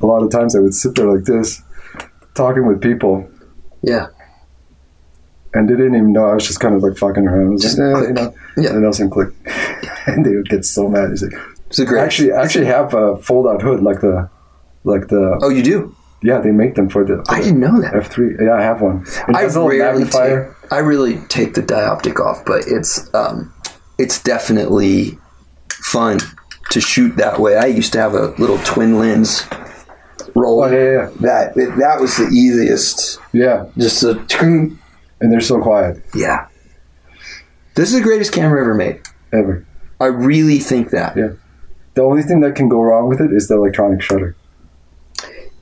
[0.00, 1.62] A lot of times I would sit there like this,
[2.34, 3.28] talking with people,
[3.82, 4.08] Yeah,
[5.54, 7.48] and they didn't even know I was just kind of like fucking around.
[7.48, 8.70] I was Just like, eh, you know, Yeah.
[8.70, 9.28] and Nelson click,
[10.06, 11.10] and they would get so mad.
[11.10, 11.34] He's like,
[11.66, 12.02] it's a great.
[12.02, 14.28] actually, I actually have a fold-out hood like the,
[14.84, 15.38] like the.
[15.42, 15.94] oh, you do?
[16.24, 17.24] Yeah, they make them for the.
[17.24, 17.94] For I didn't know that.
[17.96, 18.36] F three.
[18.40, 19.02] Yeah, I have one.
[19.28, 20.54] It I has a little rarely magnifier.
[20.62, 20.72] take.
[20.72, 23.52] I really take the dioptic off, but it's um,
[23.98, 25.18] it's definitely
[25.72, 26.20] fun
[26.70, 27.56] to shoot that way.
[27.56, 29.44] I used to have a little twin lens
[30.36, 30.62] roll.
[30.62, 33.18] Oh yeah, yeah, That that was the easiest.
[33.32, 33.66] yeah.
[33.76, 34.14] Just a.
[35.22, 36.46] And they're so quiet Yeah.
[37.74, 39.00] This is the greatest camera ever made.
[39.32, 39.64] ever.
[40.00, 41.16] I really think that.
[41.16, 41.30] Yeah.
[41.94, 44.34] The only thing that can go wrong with it is the electronic shutter.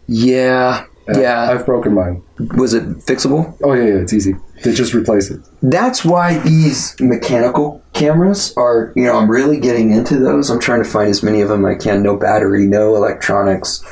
[0.07, 1.51] Yeah, And yeah.
[1.51, 2.23] I've broken mine.
[2.57, 3.57] Was it fixable?
[3.62, 4.35] Oh yeah, yeah, it's easy.
[4.64, 5.40] They just replace it.
[5.62, 10.51] That's why these mechanical cameras are, you know, I'm really getting into those.
[10.51, 12.03] I'm trying to find as many of them I can.
[12.03, 13.83] No battery, no electronics,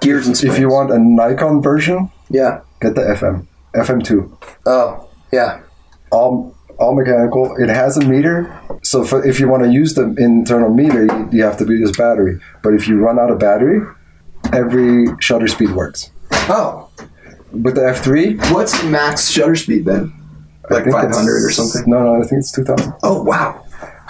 [0.00, 0.54] gears and springs.
[0.54, 2.60] If you want a Nikon version, yeah.
[2.80, 4.36] get the FM, FM2.
[4.66, 5.62] Oh, yeah.
[6.10, 7.54] All all mechanical.
[7.56, 8.50] It has a meter,
[8.82, 11.92] so for, if you want to use the internal meter, you, you have to use
[11.96, 12.40] battery.
[12.62, 13.80] But if you run out of battery,
[14.52, 16.10] every shutter speed works.
[16.48, 16.90] Oh,
[17.52, 20.12] With the F3, what's the max shutter speed then?
[20.70, 21.82] I Like think 500 or something?
[21.88, 22.94] No, no, I think it's 2000.
[23.02, 23.64] Oh, wow.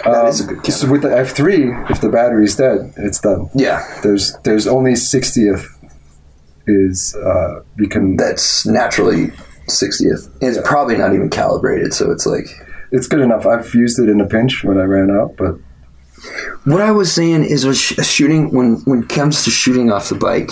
[0.05, 0.73] That Um, is a good.
[0.73, 3.49] So with the F3, if the battery is dead, it's done.
[3.53, 5.65] Yeah, There's there's only 60th
[6.65, 8.15] is uh, you can.
[8.17, 9.31] that's naturally
[9.67, 10.29] 60th.
[10.41, 12.45] It's probably not even calibrated, so it's like.
[12.91, 13.47] It's good enough.
[13.47, 15.55] I've used it in a pinch when I ran out, but
[16.65, 20.09] What I was saying is, was sh- shooting when when it comes to shooting off
[20.09, 20.51] the bike,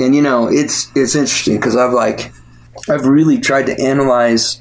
[0.00, 2.32] and you know, it's it's interesting because I've like,
[2.88, 4.60] I've really tried to analyze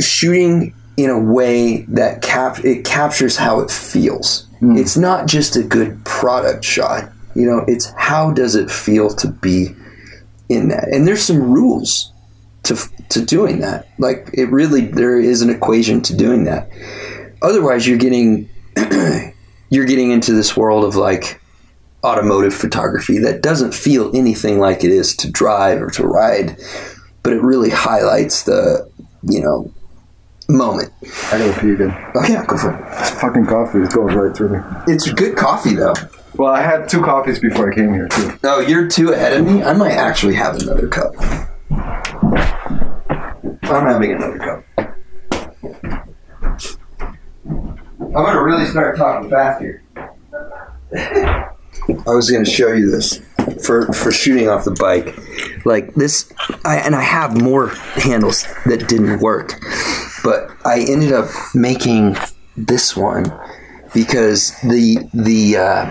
[0.00, 4.46] shooting in a way that cap it captures how it feels.
[4.60, 4.76] Hmm.
[4.78, 7.12] It's not just a good product shot.
[7.34, 9.74] You know, it's how does it feel to be
[10.48, 12.10] in that, and there's some rules
[12.66, 12.76] to
[13.10, 13.88] to doing that.
[13.98, 16.68] Like it really, there is an equation to doing that.
[17.42, 18.48] Otherwise, you're getting
[19.70, 21.40] you're getting into this world of like
[22.04, 26.56] automotive photography that doesn't feel anything like it is to drive or to ride,
[27.22, 28.88] but it really highlights the
[29.22, 29.70] you know
[30.48, 30.92] moment.
[31.32, 32.12] I gotta pee again.
[32.14, 32.98] Oh yeah, go for it.
[32.98, 34.64] This fucking coffee is going right through me.
[34.86, 35.94] It's good coffee though.
[36.34, 38.38] Well, I had two coffees before I came here too.
[38.44, 39.62] Oh, you're two ahead of me.
[39.62, 41.14] I might actually have another cup.
[43.68, 44.64] I'm having another cup.
[48.00, 49.82] I'm gonna really start talking fast here.
[50.96, 51.50] I
[52.06, 53.20] was gonna show you this
[53.64, 55.18] for for shooting off the bike,
[55.66, 56.32] like this.
[56.64, 59.60] I and I have more handles that didn't work,
[60.22, 62.16] but I ended up making
[62.56, 63.24] this one
[63.92, 65.56] because the the.
[65.56, 65.90] Uh,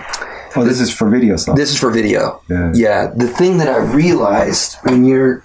[0.58, 1.54] Oh, this is for video stuff.
[1.54, 2.40] this is for video.
[2.48, 2.72] Yeah.
[2.74, 3.12] Yeah.
[3.14, 5.44] The thing that I realized when you're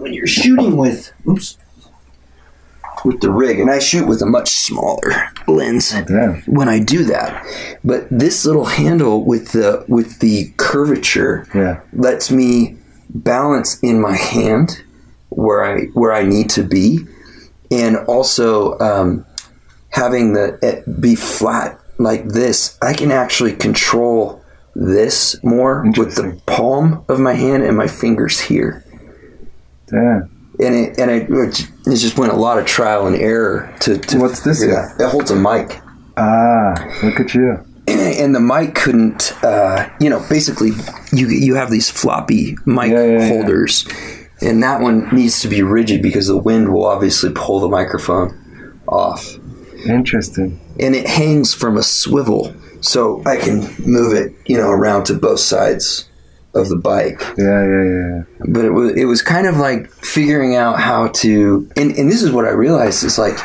[0.00, 1.56] when you're shooting with oops
[3.04, 5.10] with the rig, and I shoot with a much smaller
[5.48, 5.94] lens
[6.46, 7.46] when I do that.
[7.82, 11.80] But this little handle with the with the curvature Yeah.
[11.94, 12.76] lets me
[13.08, 14.82] balance in my hand
[15.30, 17.06] where I where I need to be,
[17.70, 19.24] and also um,
[19.90, 24.42] having the it be flat like this, I can actually control
[24.76, 28.84] this more with the palm of my hand and my fingers here.
[29.90, 30.30] Damn.
[30.62, 33.98] And it and it, it just went a lot of trial and error to.
[33.98, 35.04] to What's this Yeah, that.
[35.06, 35.80] It holds a mic
[36.16, 37.58] Ah, look at you.
[37.88, 40.70] and the mic couldn't uh, you know basically
[41.12, 43.28] you you have these floppy mic Yeah, yeah, yeah.
[43.28, 43.88] holders
[44.42, 48.80] and that one needs to be rigid because the wind will obviously pull the microphone
[48.86, 49.26] off
[49.86, 50.60] Interesting.
[50.78, 55.14] and it hangs from a swivel so i can move it you know around to
[55.14, 56.08] both sides
[56.54, 58.22] of the bike Yeah, yeah, yeah.
[58.48, 62.22] but it was it was kind of like figuring out how to and, and this
[62.22, 63.38] is what i realized is like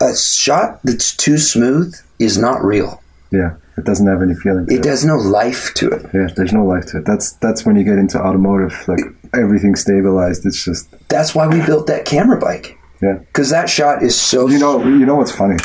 [0.00, 3.56] a shot that's too smooth is not real Yeah.
[3.78, 4.66] It doesn't have any feeling.
[4.66, 7.06] To it has no life to it Yeah, there's no life to it.
[7.06, 9.00] That's that's when you get into automotive, like
[9.32, 10.44] everything stabilized.
[10.44, 12.76] It's just That's why we built that camera bike.
[13.00, 13.14] yeah.
[13.14, 14.48] Because that shot is so.
[14.48, 15.56] You know, you know what's funny?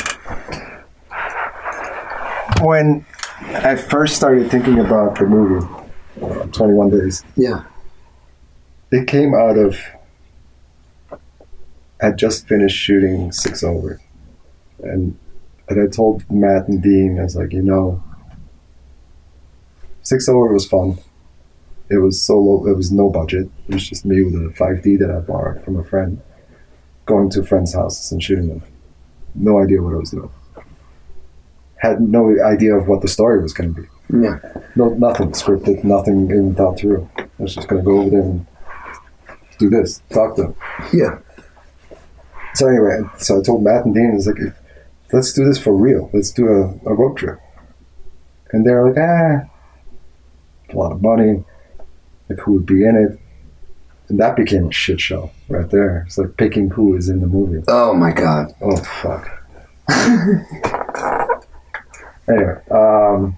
[2.62, 3.04] When
[3.42, 5.64] I first started thinking about the movie,
[6.20, 7.64] 21 Days, Yeah.
[8.90, 9.78] it came out of.
[12.00, 14.00] I had just finished shooting Six Over,
[14.82, 15.16] and
[15.68, 18.02] and I told Matt and Dean, I was like, you know,
[20.02, 20.98] Six Over was fun.
[21.90, 22.66] It was so low.
[22.66, 23.48] It was no budget.
[23.68, 26.20] It was just me with a 5D that I borrowed from a friend,
[27.06, 28.62] going to friends' houses and shooting them.
[29.34, 30.30] No idea what I was doing.
[31.78, 33.88] Had no idea of what the story was going to be.
[34.10, 34.38] Yeah.
[34.74, 37.08] No, nothing scripted, nothing even thought through.
[37.16, 38.46] I was just going to go over there and
[39.58, 40.54] do this, talk to them.
[40.92, 41.18] Yeah.
[42.54, 44.38] So anyway, so I told Matt and Dean, I was like,
[45.12, 46.10] let's do this for real.
[46.12, 47.38] Let's do a, a road trip.
[48.52, 49.48] And they're like, ah,
[50.70, 51.44] a lot of money.
[52.28, 53.18] Like, who would be in it?
[54.08, 56.04] And that became a shit show right there.
[56.06, 57.62] It's like picking who is in the movie.
[57.68, 58.54] Oh my god.
[58.62, 59.30] Oh, fuck.
[62.28, 63.36] anyway, um,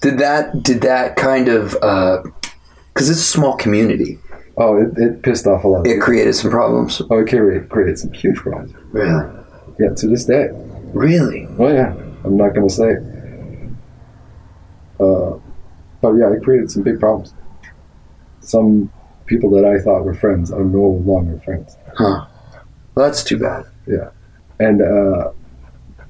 [0.00, 0.62] Did that?
[0.62, 1.72] Did that kind of?
[1.72, 4.18] Because it's a small community.
[4.56, 5.80] oh, it, it pissed off a lot.
[5.80, 7.00] Of It created some problems.
[7.10, 8.74] Oh, it created, created some huge problems.
[8.92, 9.24] Really.
[9.78, 10.48] Yeah, to this day.
[10.92, 11.46] Really.
[11.58, 11.94] Oh, yeah.
[12.24, 12.96] I'm not going to say.
[14.98, 15.38] Uh,
[16.00, 17.32] but yeah, it created some big problems.
[18.40, 18.90] Some
[19.26, 21.76] people that I thought were friends are no longer friends.
[21.96, 22.26] Huh.
[22.94, 23.66] Well, that's too bad.
[23.86, 24.10] Yeah.
[24.58, 25.30] And uh,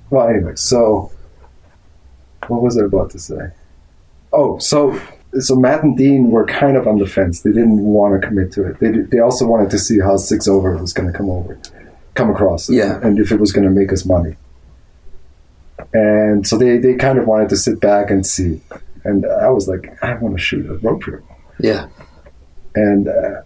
[0.08, 1.12] well, anyway, so
[2.46, 3.50] what was I about to say?
[4.32, 5.00] Oh, so
[5.40, 7.42] so Matt and Dean were kind of on the fence.
[7.42, 8.78] They didn't want to commit to it.
[8.80, 11.58] They they also wanted to see how Six Over was going to come over,
[12.14, 13.00] come across, Yeah.
[13.02, 14.36] and if it was going to make us money.
[15.92, 18.60] And so they they kind of wanted to sit back and see.
[19.04, 21.22] And I was like, I want to shoot a road trip.
[21.60, 21.88] Yeah.
[22.74, 23.42] And uh,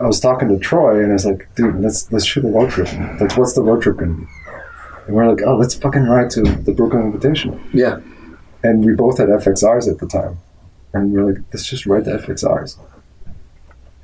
[0.00, 2.70] I was talking to Troy, and I was like, "Dude, let's let's shoot a road
[2.70, 2.88] trip.
[3.20, 4.26] Like, what's the road trip gonna be?"
[5.06, 8.00] And we're like, "Oh, let's fucking ride to the Brooklyn Invitational." Yeah.
[8.62, 10.38] And we both had FXRs at the time,
[10.92, 12.76] and we're like, "Let's just ride the FXRs."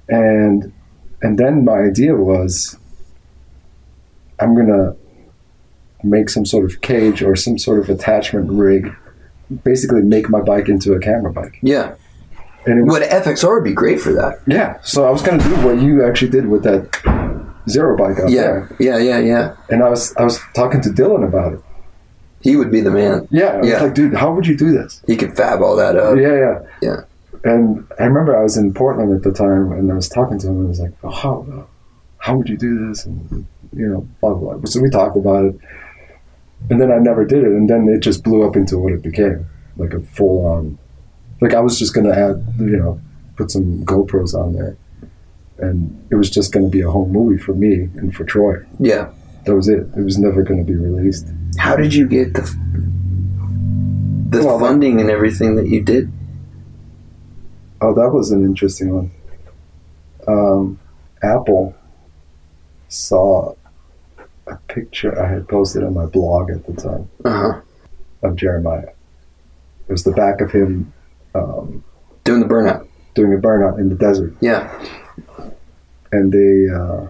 [0.08, 0.72] And
[1.22, 2.76] and then my idea was,
[4.40, 4.94] I'm gonna
[6.04, 8.94] make some sort of cage or some sort of attachment rig,
[9.64, 11.58] basically make my bike into a camera bike.
[11.62, 11.94] Yeah.
[12.66, 14.40] And it was, What FXR would be great for that.
[14.46, 17.00] yeah, so I was gonna do what you actually did with that
[17.68, 18.42] zero bike out Yeah.
[18.42, 18.68] there.
[18.78, 18.98] Yeah.
[18.98, 19.18] Yeah.
[19.18, 19.56] Yeah.
[19.70, 21.60] And I was I was talking to Dylan about it.
[22.40, 23.26] He would be the man.
[23.30, 23.82] Yeah, Yeah.
[23.82, 25.02] like, dude, how would you do this?
[25.06, 26.16] He could fab all that up.
[26.16, 26.96] yeah, yeah, Yeah.
[27.44, 30.46] And I remember I was in Portland at the time, and I was talking to
[30.48, 31.66] him, and I was like, oh, how
[32.18, 33.04] how would you do this?
[33.06, 34.54] And you know, blah blah.
[34.54, 34.64] blah.
[34.68, 35.58] So we talked about it,
[36.70, 39.02] and then I never did it, and then it just blew up into what it
[39.02, 39.46] became,
[39.76, 40.78] like a full on.
[41.40, 43.00] Like I was just gonna add, you know,
[43.36, 44.76] put some GoPros on there,
[45.58, 48.56] and it was just gonna be a home movie for me and for Troy.
[48.80, 49.10] Yeah.
[49.44, 49.86] That was it.
[49.96, 51.28] It was never gonna be released.
[51.58, 52.42] How did you get the
[54.30, 56.12] the Well, funding and everything that you did?
[57.80, 59.10] Oh, that was an interesting one.
[60.26, 60.78] Um,
[61.22, 61.74] Apple
[62.88, 63.54] saw
[64.46, 67.60] a picture I had posted on my blog at the time Uh huh.
[68.22, 68.88] of Jeremiah.
[69.88, 70.92] It was the back of him
[71.34, 71.84] um,
[72.24, 72.88] Doing the burnout.
[73.14, 74.68] doing a burnout in the desert, Yeah.
[76.12, 77.06] and they uh,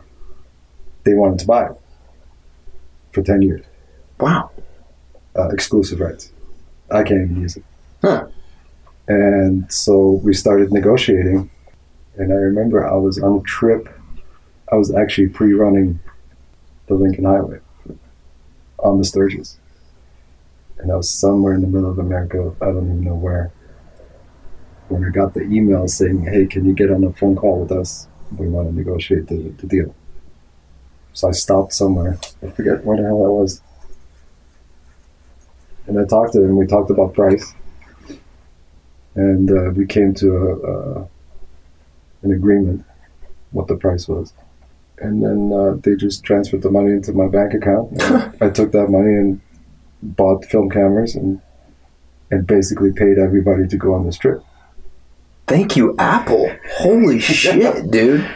[1.04, 1.72] they wanted to buy it
[3.12, 3.64] for ten years,
[4.18, 4.50] Wow.
[5.36, 6.32] uh, exclusive rights.
[6.90, 7.64] I can't even use it.
[8.00, 8.28] Huh.
[9.08, 11.50] And so we started negotiating,
[12.16, 13.88] and I remember I was on a trip.
[14.72, 16.00] I was actually pre-running
[16.86, 17.60] the Lincoln Highway
[18.78, 19.58] on the Sturgis,
[20.78, 22.54] and I was somewhere in the middle of America.
[22.60, 23.52] I don't even know where.
[24.88, 27.72] When I got the email saying, "Hey, can you get on a phone call with
[27.72, 28.06] us?
[28.36, 29.94] We want to negotiate the, the deal."
[31.12, 32.18] So I stopped somewhere.
[32.42, 33.60] I forget where the hell I was.
[35.86, 36.56] And I talked to him.
[36.56, 37.54] We talked about price
[39.14, 41.06] and uh, we came to a, uh,
[42.22, 42.84] an agreement
[43.50, 44.32] what the price was
[44.98, 47.90] and then uh, they just transferred the money into my bank account
[48.42, 49.40] i took that money and
[50.02, 51.40] bought film cameras and
[52.30, 54.42] and basically paid everybody to go on this trip
[55.46, 56.50] Thank you, Apple.
[56.78, 58.28] Holy shit, dude.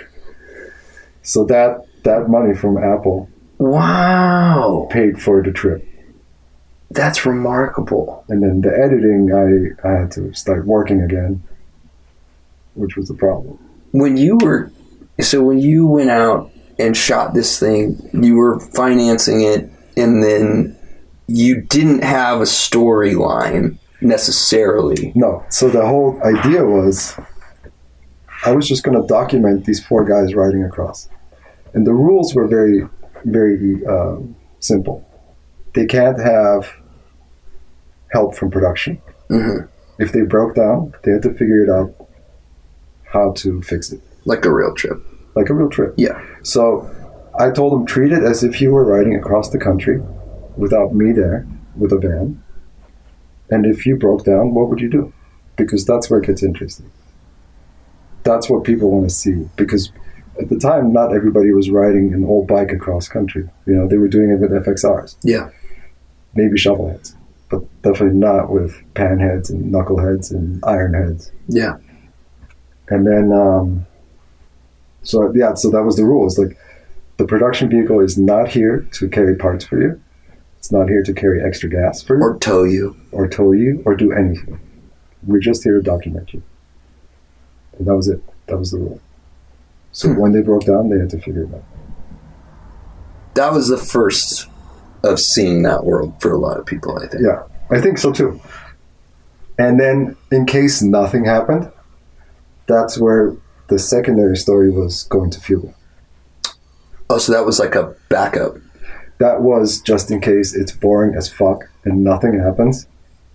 [1.23, 4.89] so that that money from apple Wow.
[4.91, 5.85] paid for the trip
[6.90, 8.24] That's remarkable.
[8.29, 11.42] and then the editing i i had to start working again
[12.74, 13.59] which was the problem
[13.92, 14.70] When you were
[15.20, 20.76] so when you went out and shot this thing, you were financing it and then
[21.26, 25.12] you didn't have a storyline necessarily.
[25.14, 25.44] No.
[25.50, 27.18] So the whole idea was
[28.46, 31.09] I was just going to document these four guys riding across.
[31.74, 32.88] And the rules were very,
[33.24, 35.07] very um, simple.
[35.74, 36.72] They can't have
[38.11, 39.01] help from production.
[39.29, 39.59] hmm
[39.99, 41.94] If they broke down, they had to figure it out
[43.12, 44.99] how to fix it, Like a real trip.
[45.35, 45.94] like a real trip.
[45.96, 46.20] Yeah.
[46.42, 46.88] So
[47.38, 50.01] I told them treat it as if you were riding across the country
[50.57, 51.46] without me there
[51.77, 52.42] with a van.
[53.51, 55.13] And if you broke down, what would you do?
[55.56, 56.90] Because that's where it gets interesting.
[58.23, 59.48] That's what people want to see.
[59.56, 59.92] Because
[60.40, 63.48] at the time, not everybody was riding an old bike across country.
[63.67, 65.50] You know, they were doing it with FXRs, Yeah.
[66.35, 67.15] maybe shovelheads,
[67.51, 71.31] but definitely not with panheads and knuckleheads and ironheads.
[71.48, 71.77] Yeah.
[72.88, 73.87] And then, um,
[75.03, 76.27] so yeah, so that was the rule.
[76.27, 76.57] It's like
[77.19, 80.01] the production vehicle is not here to carry parts for you.
[80.59, 82.96] It's not here to carry extra gas for you, Or tow you.
[83.13, 84.61] or, tow you, or do anything.
[85.27, 86.42] We're just here to document you.
[87.79, 88.23] And that was it.
[88.46, 89.01] That was the rule.
[89.92, 90.21] So Hmm.
[90.21, 91.65] when they broke down, they had to figure it out.
[93.35, 94.48] That was the first
[95.03, 97.23] of seeing that world for a lot of people, I think.
[97.23, 98.40] Yeah, I think so too.
[99.59, 101.71] And then, in case nothing happened,
[102.67, 103.37] that's where
[103.69, 105.75] the secondary story was going to fuel.
[107.09, 108.57] Oh, so that was like a backup.
[109.19, 112.87] that was just in case it's boring as fuck and nothing happens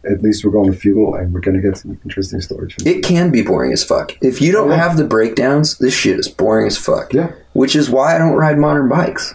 [0.10, 2.74] at least we're going to fuel and we're going to get some interesting stories.
[2.74, 4.16] From It can be boring as fuck.
[4.22, 4.78] If you don't yeah.
[4.78, 7.14] have the breakdowns, this shit is boring as fuck.
[7.14, 7.32] Yeah.
[7.54, 9.34] Which is why I don't ride modern bikes.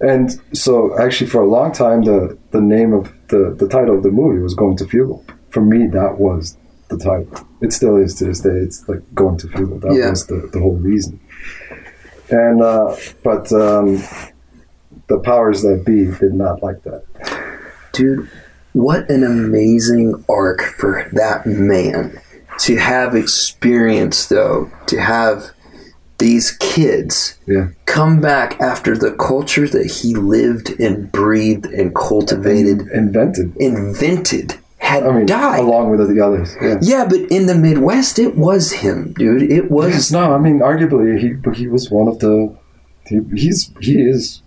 [0.00, 4.02] And so, actually, for a long time, the the name of the the title of
[4.02, 6.56] the movie was "Going to Fugle." For me, that was
[6.88, 7.46] the title.
[7.60, 8.50] It still is to this day.
[8.50, 10.10] It's like "Going to Fugle." That Yeah.
[10.10, 11.20] was the, the whole reason.
[12.30, 14.02] And uh, but um,
[15.08, 17.04] the powers that be did not like that.
[17.92, 18.28] Dude,
[18.72, 22.18] what an amazing arc for that man
[22.60, 25.50] to have experience, though, to have
[26.20, 27.68] these kids Yeah.
[27.86, 33.56] come back after the culture that he lived and breathed and cultivated, Invented.
[33.56, 35.60] invented, had I mean, died.
[35.60, 36.54] along with the others.
[36.62, 36.78] Yeah.
[36.80, 39.50] yeah, but in the Midwest, it was him, dude.
[39.50, 39.92] It was.
[39.92, 41.28] Yes, no, I mean, arguably, he
[41.60, 42.54] he was one of the.
[43.08, 44.42] He, he's he is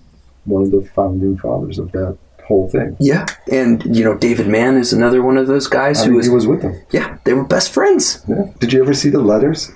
[0.46, 2.18] one of the founding fathers of that
[2.48, 2.96] whole thing.
[3.00, 6.18] Yeah, and you know David Mann is another one of those guys I who mean,
[6.18, 6.76] was, he was with them.
[6.92, 8.24] yeah they were best friends.
[8.28, 8.46] Yeah.
[8.60, 9.72] Did you ever see the letters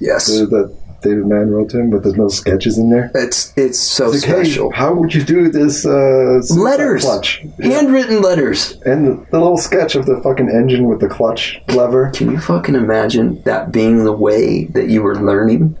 [0.00, 3.10] Yes, that that David Mann wrote to him, but there's no sketches in there?
[3.14, 4.72] it's it's so It's like, hey, special.
[4.72, 5.86] how would you do this?
[5.86, 7.68] Uh, letters, clutch, Yeah.
[7.76, 8.76] handwritten letters.
[8.84, 12.10] and the, the little sketch of the fucking engine with the clutch lever.
[12.14, 15.76] Can you fucking imagine that being the way that you were learning?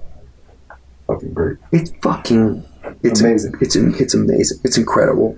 [1.08, 1.56] Fucking great.
[1.72, 2.64] It's fucking
[3.02, 3.54] it's Amazing.
[3.60, 4.58] It's it's amazing.
[4.64, 5.36] It's incredible.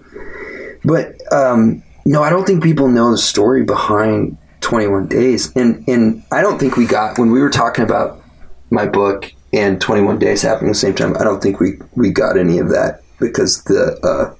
[0.85, 6.23] But um, no, I don't think people know the story behind 21 Days, and and
[6.31, 8.23] I don't think we got when we were talking about
[8.71, 11.17] my book and 21 Days happening at the same time.
[11.17, 14.35] I don't think we we got any of that because the uh,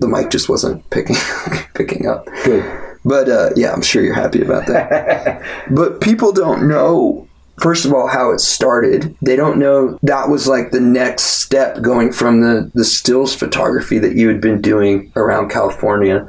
[0.00, 1.16] the mic just wasn't picking
[1.74, 2.26] picking up.
[2.44, 2.88] Good.
[3.04, 5.42] But uh, yeah, I'm sure you're happy about that.
[5.70, 7.28] but people don't know,
[7.60, 9.16] first of all, how it started.
[9.22, 13.98] They don't know that was like the next step going from the, the stills photography
[13.98, 16.28] that you had been doing around California.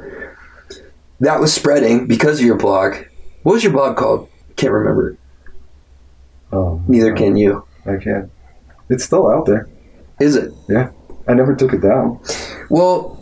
[1.20, 2.96] That was spreading because of your blog.
[3.44, 4.28] What was your blog called?
[4.56, 5.16] Can't remember.
[6.52, 7.66] Oh, Neither can you.
[7.86, 8.30] I can't.
[8.88, 9.68] It's still out there.
[10.20, 10.52] Is it?
[10.68, 10.90] Yeah.
[11.26, 12.20] I never took it down.
[12.70, 13.18] Well,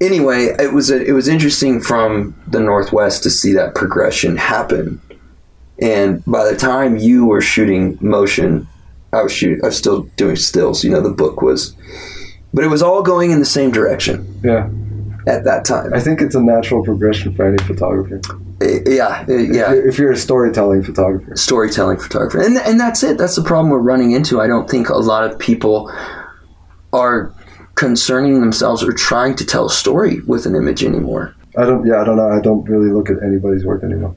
[0.00, 5.00] anyway, it was a, it was interesting from the Northwest to see that progression happen.
[5.80, 8.66] And by the time you were shooting motion,
[9.12, 9.60] I was shooting.
[9.62, 10.84] I was still doing stills.
[10.84, 11.74] You know, the book was,
[12.54, 14.68] but it was all going in the same direction Yeah.
[15.26, 15.92] at that time.
[15.92, 18.20] I think it's a natural progression for any photographer.
[18.62, 19.72] Eh, yeah, If yeah.
[19.72, 21.36] you're, if you're a storytelling photographer.
[21.36, 24.88] storytelling photographer and, and that's it that's the problem we're running into i don't think
[24.88, 25.92] a lot of people
[26.92, 27.34] are
[27.74, 31.86] concerning themselves or trying to tell a story with an image anymore I don't.
[31.86, 32.28] Yeah, I don't know.
[32.28, 34.14] I don't really look at anybody's work anymore.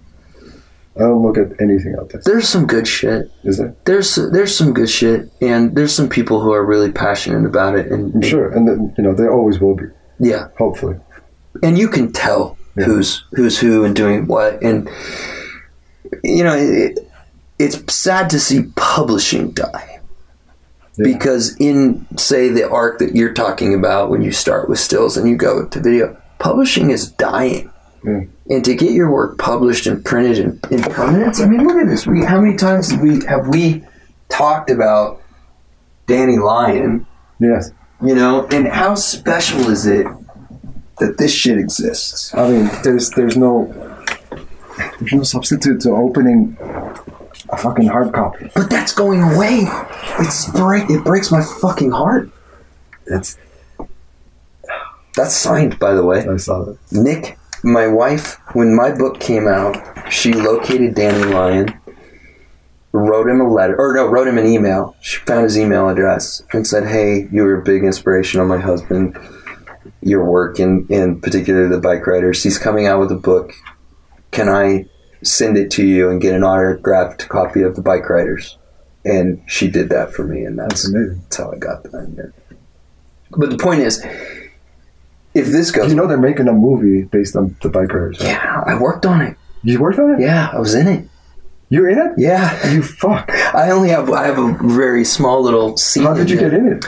[0.97, 2.19] I don't look at anything out there.
[2.25, 3.73] there's some good shit Is there?
[3.85, 7.89] there's there's some good shit and there's some people who are really passionate about it
[7.93, 9.85] and I'm sure, and then, you know there always will be.
[10.19, 10.97] yeah Hopefully.
[11.63, 12.85] and you can tell Yeah.
[12.85, 14.89] who's who's who and doing what and
[16.23, 16.99] you know it,
[17.59, 19.99] it's sad to see publishing die
[20.97, 21.03] Yeah.
[21.13, 25.27] because in say the arc that you're talking about when you start with stills and
[25.29, 27.69] you go to video publishing is dying
[28.03, 28.21] Yeah.
[28.49, 31.87] and to get your work published and printed in, in permanence i mean look at
[31.87, 33.83] this we, how many times we have we
[34.29, 35.21] talked about
[36.07, 37.05] danny lyon
[37.41, 37.71] Yes.
[38.01, 40.05] you know and how special is it
[40.99, 43.73] that this shit exists I mean, there's there's no
[44.99, 46.57] there's no substitute to opening
[47.49, 48.49] a fucking hard copy.
[48.55, 49.63] But that's going away.
[50.19, 50.89] It's break.
[50.89, 52.29] It breaks my fucking heart.
[53.07, 53.37] It's.
[55.15, 56.27] That's signed, by the way.
[56.27, 56.77] I saw that.
[56.91, 59.77] Nick, my wife, when my book came out,
[60.11, 61.77] she located Danny Lyon,
[62.91, 64.95] wrote him a letter, or no, wrote him an email.
[65.01, 68.59] She found his email address and said, "Hey, you were a big inspiration on my
[68.59, 69.17] husband.
[70.01, 72.41] Your work, in in particular the bike riders.
[72.43, 73.53] He's coming out with a book.
[74.31, 74.85] Can I
[75.23, 78.57] send it to you and get an autographed copy of the bike riders?"
[79.05, 81.21] And she did that for me, and That's that's amazing.
[81.23, 82.33] that's how I got that.
[83.31, 84.03] But the point is,
[85.33, 88.19] if this goes, You know they're making a movie based on the bike riders.
[88.19, 88.29] right?
[88.29, 89.37] yeah, I worked on it.
[89.63, 90.21] You worked on it?
[90.21, 91.07] Yeah, I was in it.
[91.69, 92.11] You're in it?
[92.17, 93.29] Yeah, You fuck.
[93.53, 96.03] I only have I have a very small little scene.
[96.03, 96.39] How did you it.
[96.39, 96.85] get in it?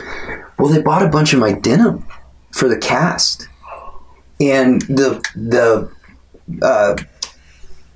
[0.57, 2.05] Well, they bought a bunch of my denim
[2.53, 3.47] for the cast,
[4.39, 5.91] and the the
[6.61, 6.97] uh,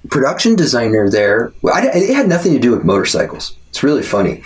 [0.09, 1.53] production designer there.
[1.65, 3.55] I, it had nothing to do with motorcycles.
[3.69, 4.43] It's really funny,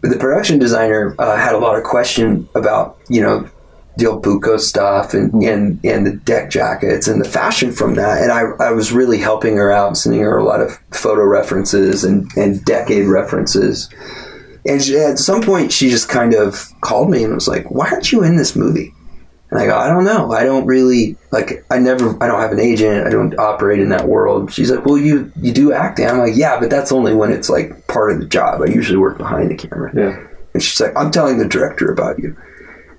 [0.00, 3.48] but the production designer uh, had a lot of question about you know
[3.96, 8.22] the old stuff and, and and the deck jackets and the fashion from that.
[8.22, 12.02] And I, I was really helping her out, sending her a lot of photo references
[12.04, 13.88] and, and decade references.
[14.66, 17.88] And she, at some point, she just kind of called me and was like, "Why
[17.90, 18.94] aren't you in this movie?"
[19.54, 20.32] And I go, I don't know.
[20.32, 21.64] I don't really like.
[21.70, 22.20] I never.
[22.20, 23.06] I don't have an agent.
[23.06, 24.52] I don't operate in that world.
[24.52, 26.08] She's like, well, you you do acting.
[26.08, 28.62] I'm like, yeah, but that's only when it's like part of the job.
[28.62, 29.92] I usually work behind the camera.
[29.94, 30.26] Yeah.
[30.54, 32.36] And she's like, I'm telling the director about you.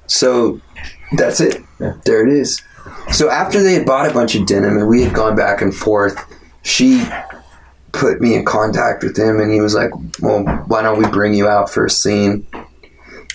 [0.07, 0.61] So
[1.17, 1.61] that's it.
[1.81, 1.95] Yeah.
[2.05, 2.61] There it is.
[3.11, 5.75] So after they had bought a bunch of denim and we had gone back and
[5.75, 6.17] forth,
[6.63, 7.05] she
[7.91, 9.91] put me in contact with him and he was like,
[10.21, 12.47] Well, why don't we bring you out for a scene?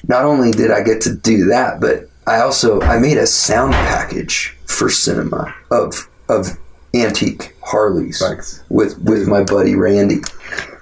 [0.08, 3.72] Not only did I get to do that, but I also I made a sound
[3.72, 6.56] package for cinema of of
[6.94, 8.62] antique Harleys Thanks.
[8.68, 10.20] with with my buddy Randy.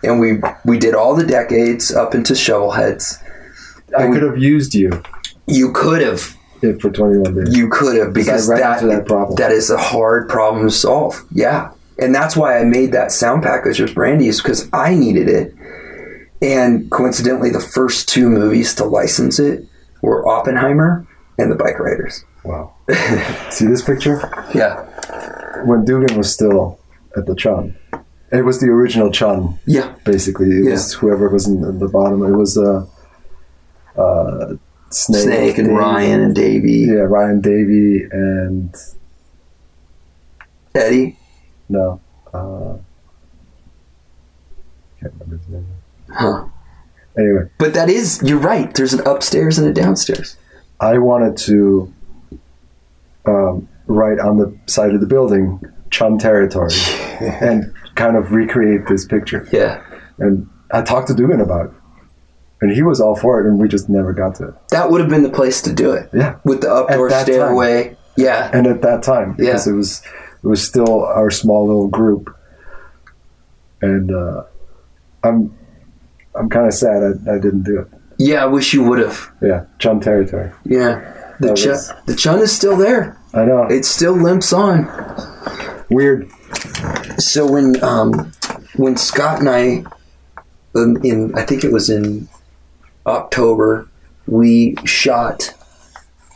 [0.02, 3.16] And we we did all the decades up into Shovelheads.
[3.96, 5.02] I we- could have used you
[5.46, 6.20] You could have
[6.80, 7.56] for 21 days.
[7.56, 9.36] you could have because that, that problem.
[9.36, 11.24] that is a hard problem to solve.
[11.32, 11.70] Yeah.
[11.98, 15.54] And that's why I made that sound package with Randy is because I needed it.
[16.42, 19.66] And coincidentally, the first two movies to license it
[20.02, 21.06] were Oppenheimer
[21.38, 22.24] and The Bike Riders.
[22.44, 22.74] Wow.
[23.50, 24.20] See this picture?
[24.54, 24.84] Yeah.
[25.64, 26.78] When Dugan was still
[27.16, 27.76] at the Chun.
[28.30, 29.94] It was the original Chun, Yeah.
[30.04, 30.50] basically.
[30.50, 30.70] It Yeah.
[30.72, 32.22] was whoever was in, in the bottom.
[32.22, 32.84] It was uh,
[34.00, 34.54] uh,
[34.90, 36.72] Snake, Snake and Davey- Ryan and Davey.
[36.88, 38.74] Yeah, Ryan Davey and
[40.74, 41.18] Eddie.
[41.68, 42.00] no,
[42.32, 42.76] uh,
[45.00, 45.66] can't remember his name.
[46.10, 46.44] Huh.
[47.18, 48.72] Anyway, But that is, you're right.
[48.74, 50.36] There's an upstairs and a downstairs.
[50.80, 51.92] I wanted to
[53.26, 55.60] um, write on the side of the building
[55.90, 56.72] Chun territory
[57.20, 59.46] and kind of recreate this picture.
[59.52, 59.82] Yeah.
[60.18, 61.72] And I talked to Dugan about it,
[62.60, 64.54] and he was all for it, and we just never got to it.
[64.68, 66.10] That would have been the place to do it.
[66.12, 66.38] Yeah.
[66.44, 67.34] With the outdoor that time.
[67.34, 67.96] stairway.
[68.16, 68.50] Yeah.
[68.52, 70.02] and at that time because it was
[70.42, 72.34] it was still our small little group
[73.80, 74.42] and uh,
[75.22, 75.56] i'm
[76.34, 77.88] i'm kind of sad I, I didn't do it
[78.18, 79.30] Yeah, I wish you would have.
[79.40, 81.14] yeah chun territory Yeah.
[81.40, 83.16] The chun, was- the chun is still there.
[83.32, 84.88] i know It still limps on.
[85.88, 86.28] weird
[87.18, 88.32] So when um,
[88.76, 89.84] when Scott and I,
[90.74, 92.28] in, in I think it was in
[93.06, 93.88] October,
[94.26, 95.54] we shot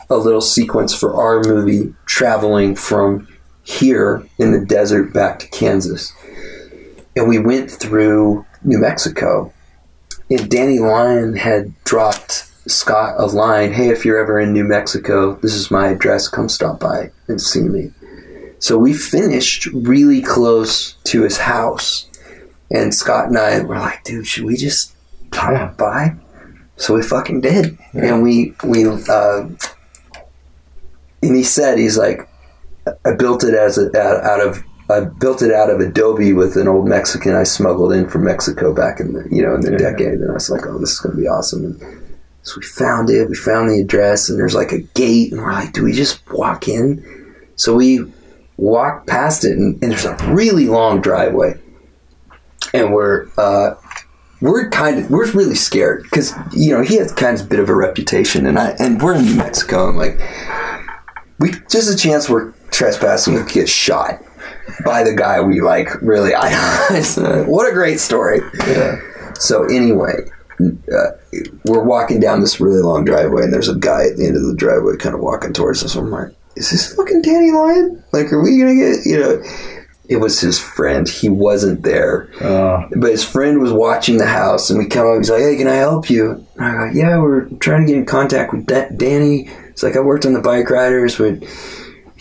[0.09, 3.27] a little sequence for our movie traveling from
[3.63, 6.11] here in the desert back to Kansas,
[7.15, 9.53] and we went through New Mexico.
[10.35, 15.35] And Danny Lyon had dropped Scott a line, "Hey, if you're ever in New Mexico,
[15.41, 16.27] this is my address.
[16.27, 17.91] Come stop by and see me."
[18.59, 22.07] So we finished really close to his house.
[22.71, 24.93] And Scott and I were like, dude, should we just
[25.33, 25.73] Yeah.
[25.77, 26.13] by?
[26.77, 27.77] So we fucking did.
[27.93, 29.47] And we, we, uh,
[31.21, 32.27] and he said, he's like,
[33.05, 36.67] I built it as a, out of, I built it out of Adobe with an
[36.67, 39.77] old Mexican I smuggled in from Mexico back in the, you know, in the Yeah.
[39.77, 40.19] decade.
[40.19, 41.63] And I was like, oh, this is going to be awesome.
[41.65, 41.81] And
[42.41, 45.31] so we found it, we found the address, and there's like a gate.
[45.31, 47.03] And we're like, do we just walk in?
[47.55, 48.11] So we
[48.57, 51.53] walk past it, and, and there's a really long driveway,
[52.73, 53.75] and we're uh,
[54.41, 57.59] we're kind of we're really scared because you know he has kind of a bit
[57.59, 60.19] of a reputation, and I and we're in New Mexico, and like
[61.39, 64.21] we just a chance we're trespassing, we could get shot
[64.85, 67.17] by the guy we like really idolize.
[67.47, 68.41] what a great story!
[69.39, 70.13] So anyway.
[70.59, 71.09] Uh,
[71.65, 74.43] we're walking down this really long driveway, and there's a guy at the end of
[74.43, 75.95] the driveway, kind of walking towards us.
[75.95, 78.03] I'm like, "Is this fucking Danny Lyon?
[78.13, 79.43] Like, are we gonna get you know?"
[80.07, 81.07] It was his friend.
[81.09, 85.17] He wasn't there, uh, but his friend was watching the house, and we come up.
[85.17, 87.97] He's like, "Hey, can I help you?" And I go, "Yeah, we're trying to get
[87.97, 91.43] in contact with Da- Danny." It's like I worked on the bike riders, but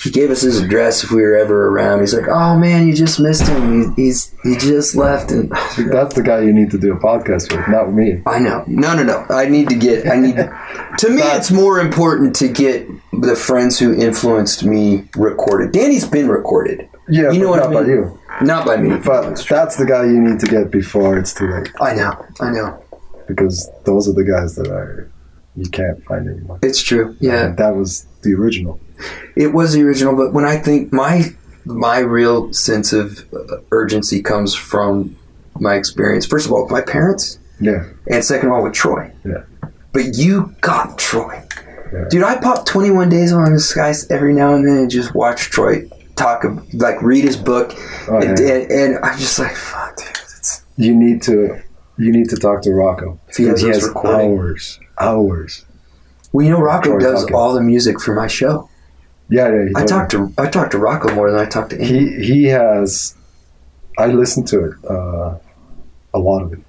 [0.02, 2.00] he gave us his address if we were ever around.
[2.00, 3.94] He's like, "Oh man, you just missed him.
[3.94, 5.50] He, he's he just left." And
[5.90, 8.64] that's the guy you need to do a podcast with not me I know.
[8.66, 9.26] No, no, no.
[9.30, 10.08] I need to get.
[10.08, 10.36] I need.
[10.98, 15.72] to me, it's more important to get the friends who influenced me recorded.
[15.72, 18.96] Danny's been recorded, yeah You know what I not by you not by me.
[19.04, 22.26] but that's the guy you need to get before it's too late I know.
[22.40, 22.82] I know.
[23.28, 25.10] because those are the guys that are
[25.54, 27.14] you can't find anymore It's true.
[27.20, 28.80] Yeah, And that was the original
[29.36, 30.14] it was the original.
[30.16, 31.34] But when I think my
[31.64, 35.16] my real sense of uh, urgency comes from
[35.58, 36.26] my experience.
[36.26, 39.12] First of all, with my parents, yeah and second of all, with Troy.
[39.24, 39.44] Yeah.
[39.92, 41.42] But you got Troy.
[41.92, 42.06] Yeah.
[42.08, 45.50] Dude, I pop 21 Days on the Skies every now and then and just watch
[45.50, 47.74] Troy talk, like read his book.
[48.08, 48.54] Oh, and, yeah.
[48.54, 50.08] and, and I'm just like, fuck, dude.
[50.08, 51.60] It's, you need to
[51.98, 54.38] you need to talk to Rocco If he because he has recording.
[54.38, 55.64] hours hours
[56.32, 57.36] well, you know, Rocco Troy does talking.
[57.36, 58.70] all the music for my show.
[59.28, 61.80] Yeah yeah I talked to I talk to Rocco more than I talked to.
[61.80, 62.16] Andy.
[62.16, 63.14] he he has
[63.98, 65.38] I listened to it uh,
[66.14, 66.60] a lot of it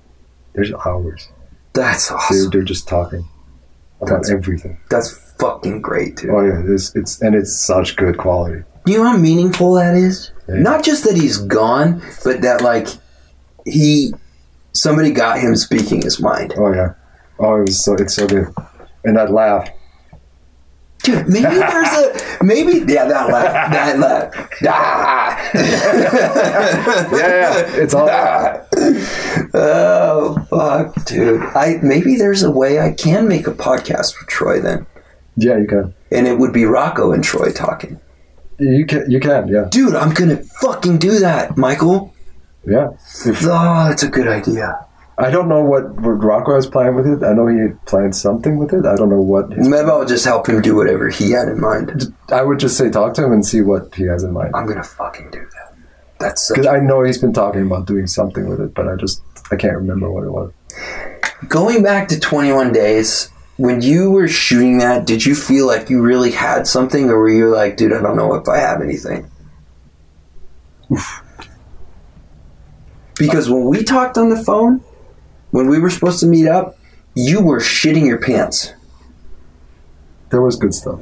[0.53, 1.29] there's hours
[1.73, 2.49] That's they're, awesome.
[2.51, 3.27] they're just talking
[4.01, 6.29] about That's- everything That's fucking great, dude.
[6.29, 8.63] Oh yeah, it's it's and it's such good quality.
[8.85, 10.31] You know how meaningful that is?
[10.47, 10.55] Yeah.
[10.55, 12.87] Not just that he's gone, but that like
[13.65, 14.13] he
[14.73, 16.53] somebody got him speaking his mind.
[16.57, 16.93] Oh yeah,
[17.39, 18.53] oh it was so it's so good,
[19.03, 19.67] and that laugh.
[21.03, 24.49] Dude, maybe there's a maybe yeah that laugh that laugh.
[24.67, 25.51] Ah.
[27.11, 28.07] Yeah, yeah, it's all.
[28.09, 28.61] Ah.
[29.53, 31.41] oh fuck, dude.
[31.41, 34.85] I maybe there's a way I can make a podcast with Troy then,
[35.35, 35.93] Yeah, you can.
[36.11, 37.99] and it would be Rocco and Troy talking.
[38.59, 39.09] You can.
[39.09, 39.47] You can.
[39.47, 42.13] Yeah, Dude, I'm gonna fucking do that, Michael.
[42.65, 42.89] yeah.
[43.25, 44.85] If, Oh, that's a good idea.
[45.23, 47.23] I don't know what, Rocco has planned with it.
[47.23, 48.85] I know he planned something with it.
[48.85, 49.53] I don't know what.
[49.53, 52.13] His, Maybe I'll just help him do whatever he had in mind.
[52.27, 54.51] I would just say talk to him and see what he has in mind.
[54.53, 55.77] I'm gonna fucking do that.
[56.19, 59.23] That's Because I know he's been talking about doing something with it, but I just
[59.49, 60.51] I can't remember what it was.
[61.47, 63.29] going back to 21 days.
[63.55, 67.29] When you were shooting that, did you feel like you really had something, or were
[67.29, 69.29] you like, dude, I don't know if I have anything?
[73.15, 74.83] Because when we talked on the phone,
[75.53, 76.79] when we were supposed to meet up,
[77.13, 78.73] you were shitting your pants.
[80.31, 80.99] There was good stuff.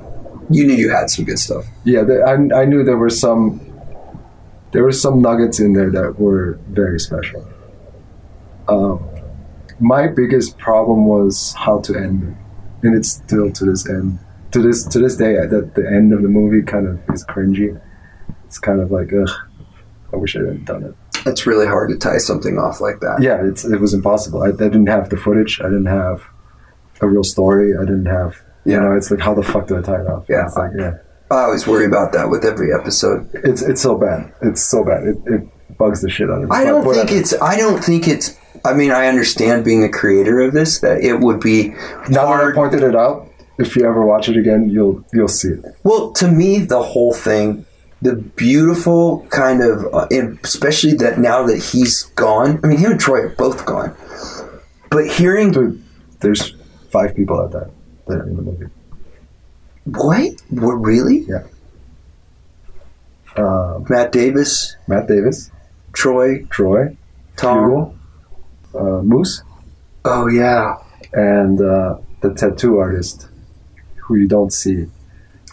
[0.49, 1.65] You knew you had some good stuff.
[1.85, 3.61] Yeah, there, I I knew there were some
[4.73, 7.47] there were some nuggets in there that were very special.
[8.67, 8.99] Um,
[9.79, 14.19] my biggest problem was how to end it, and it's still to this end
[14.51, 17.79] to this to this day that the end of the movie kind of is cringy.
[18.43, 19.33] It's kind of like ugh,
[20.11, 20.95] I wish I hadn't done it.
[21.25, 23.19] It's really hard to tie something off like that.
[23.21, 24.41] Yeah, it's it was impossible.
[24.43, 25.59] I, I didn't have the footage.
[25.61, 26.21] I didn't have
[27.01, 27.75] a real story.
[27.75, 28.35] I didn't have.
[28.65, 28.79] You Yeah.
[28.79, 30.25] know, it's like how the fuck do I tie it off?
[30.29, 30.45] Yeah.
[30.45, 30.93] it's like yeah.
[31.29, 33.29] I always worry about that with every episode.
[33.33, 34.33] It's it's so bad.
[34.41, 35.03] It's so bad.
[35.05, 36.55] It, it bugs the shit out of me.
[36.55, 37.33] I don't think it's.
[37.41, 38.37] I don't think it's.
[38.65, 41.69] I mean, I understand being a creator of this that it would be
[42.09, 45.49] Now that I pointed it out, if you ever watch it again, you'll you'll see
[45.49, 45.63] it.
[45.83, 47.65] Well, to me, the whole thing,
[48.01, 50.07] the beautiful kind of, uh,
[50.43, 52.59] especially that now that he's gone.
[52.63, 53.95] I mean, him and Troy are both gone.
[54.89, 55.83] But hearing Dude,
[56.19, 56.55] there's
[56.91, 57.71] five people at that died
[58.07, 58.65] there in the movie.
[59.85, 60.33] what?
[60.49, 61.25] What really?
[63.37, 65.51] Um, Matt Davis, Matt Davis,
[65.93, 66.97] Troy, Troy,
[67.37, 67.59] Tom.
[67.63, 67.95] Hugo,
[68.77, 69.43] uh, Moose,
[70.03, 70.75] Oh yeah.
[71.13, 73.29] and uh, the tattoo artist,
[73.95, 74.87] who you don't see,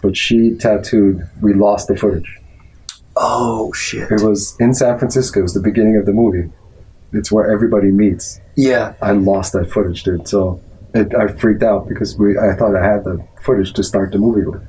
[0.02, 1.28] but she tattooed.
[1.40, 2.37] We lost the footage.
[3.20, 4.10] Oh shit.
[4.10, 5.40] It was in San Francisco.
[5.40, 6.50] It was the beginning of the movie.
[7.12, 8.40] It's where everybody meets.
[8.56, 8.94] Yeah.
[9.02, 10.28] I lost that footage, dude.
[10.28, 10.60] So
[10.94, 12.38] it, I freaked out because we.
[12.38, 14.62] I thought I had the footage to start the movie with.
[14.62, 14.68] It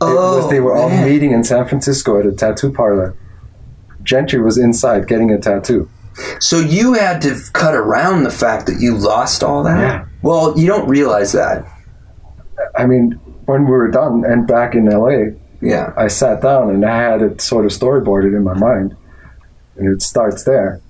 [0.00, 1.08] Oh, was, they were oh, all man.
[1.08, 3.14] meeting in San Francisco at a tattoo parlor.
[4.02, 5.88] Gentry was inside getting a tattoo.
[6.40, 9.78] So you had to cut around the fact that you lost all that.
[9.78, 10.04] Yeah.
[10.22, 11.64] Well, you don't realize that.
[12.76, 13.12] I mean,
[13.46, 15.92] when we were done and back in LA, Yeah.
[15.96, 18.96] I sat down and I had it sort of storyboarded in my mind,
[19.76, 20.80] and it starts there.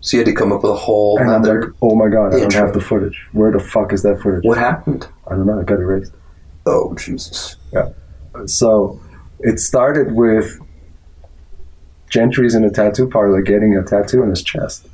[0.00, 2.26] So you had to come up with a whole And I'm like, oh my god,
[2.26, 2.66] I don't intro.
[2.66, 3.26] have the footage.
[3.32, 4.44] Where the fuck is that footage?
[4.44, 5.08] what happened?
[5.26, 5.58] I don't know.
[5.58, 6.12] It got erased.
[6.66, 7.56] Oh Jesus.
[7.72, 7.88] Yeah.
[8.44, 9.00] So
[9.40, 10.60] it started with
[12.10, 14.86] Gentry's in a tattoo parlor getting a tattoo on his chest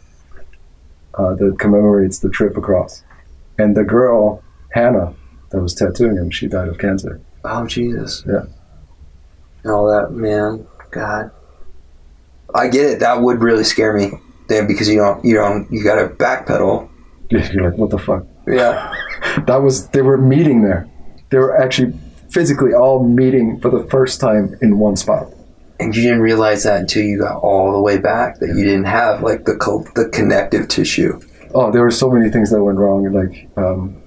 [1.14, 3.02] uh, that commemorates the trip across.
[3.58, 5.14] And the girl, Hannah,
[5.50, 7.20] that was tattooing him, she died of cancer.
[7.44, 8.24] Oh Jesus.
[8.26, 8.44] Yeah.
[9.64, 10.66] And all that, man.
[10.90, 11.30] God.
[12.54, 13.00] I get it.
[13.00, 14.10] That would really scare me.
[14.48, 16.88] Then because you don't, you don't, you got to backpedal.
[17.30, 18.24] You're like, what the fuck?
[18.46, 18.92] Yeah.
[19.46, 20.88] That was, they were meeting there.
[21.28, 21.92] They were actually
[22.32, 25.28] physically all meeting for the first time in one spot.
[25.78, 28.84] And you didn't realize that until you got all the way back that you didn't
[28.86, 31.20] have like the co- the connective tissue.
[31.54, 33.04] Oh, there were so many things that went wrong.
[33.12, 34.02] Like, um,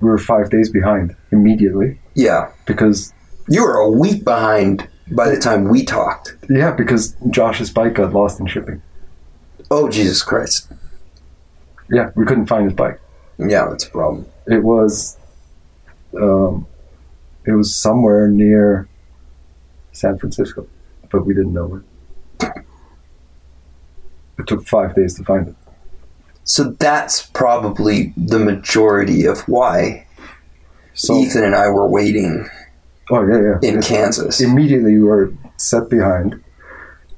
[0.00, 2.50] we were five days behind immediately Yeah.
[2.66, 3.12] because
[3.48, 6.36] You were a week behind by the time we talked.
[6.48, 8.82] Yeah, because Josh's bike got lost in shipping.
[9.70, 10.70] Oh Jesus Christ.
[11.90, 13.00] Yeah, we couldn't find his bike.
[13.38, 14.26] Yeah, that's a problem.
[14.46, 15.18] It was,
[16.20, 16.66] um,
[17.46, 18.88] it was somewhere near
[19.92, 20.66] San Francisco,
[21.10, 21.82] but we didn't know
[22.40, 22.64] it.
[24.38, 25.54] It took five days to find it.
[26.44, 30.06] So that's probably the majority of why
[30.92, 32.48] So, Ethan and I were waiting
[33.10, 33.68] oh yeah, yeah.
[33.70, 34.40] in It- Kansas.
[34.40, 36.42] immediately you were set behind,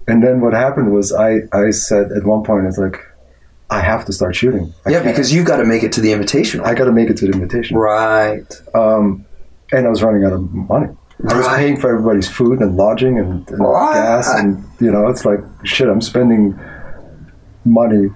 [0.08, 2.98] and then what happened was I I said at one point it's like,
[3.70, 4.72] I have to start shooting.
[4.84, 6.60] I yeah, can't- because you've got to make it to the invitation.
[6.60, 7.76] I got to make it to the invitation.
[7.76, 8.46] right.
[8.74, 9.24] um,
[9.72, 10.88] and I was running out of money.
[11.28, 15.24] I was paying for everybody's food and lodging and, and gas, and you know, it's
[15.24, 15.88] like shit.
[15.88, 16.54] I'm spending
[17.64, 18.10] money